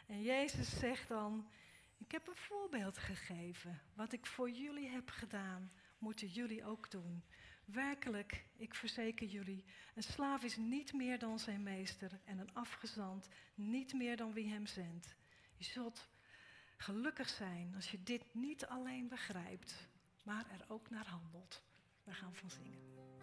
En 0.08 0.22
Jezus 0.22 0.80
zegt 0.80 1.08
dan: 1.08 1.50
Ik 1.98 2.12
heb 2.12 2.28
een 2.28 2.36
voorbeeld 2.36 2.98
gegeven. 2.98 3.82
Wat 3.94 4.12
ik 4.12 4.26
voor 4.26 4.50
jullie 4.50 4.90
heb 4.90 5.10
gedaan, 5.10 5.72
moeten 5.98 6.28
jullie 6.28 6.66
ook 6.66 6.92
doen. 6.92 7.24
Werkelijk, 7.66 8.46
ik 8.56 8.76
verzeker 8.76 9.28
jullie, 9.28 9.66
een 9.96 10.04
slaaf 10.04 10.44
is 10.44 10.58
niet 10.58 10.94
meer 10.94 11.20
dan 11.20 11.40
zijn 11.40 11.64
meester 11.64 12.20
en 12.24 12.38
een 12.38 12.54
afgezant 12.54 13.30
niet 13.56 13.94
meer 13.94 14.18
dan 14.18 14.34
wie 14.34 14.50
hem 14.50 14.66
zendt. 14.66 15.16
Je 15.58 15.64
zult 15.64 16.10
gelukkig 16.78 17.30
zijn 17.30 17.74
als 17.76 17.92
je 17.92 18.04
dit 18.04 18.34
niet 18.34 18.66
alleen 18.66 19.08
begrijpt, 19.08 19.88
maar 20.24 20.46
er 20.52 20.66
ook 20.68 20.90
naar 20.90 21.08
handelt. 21.08 21.64
We 22.04 22.14
gaan 22.14 22.36
van 22.36 22.50
zingen. 22.50 23.15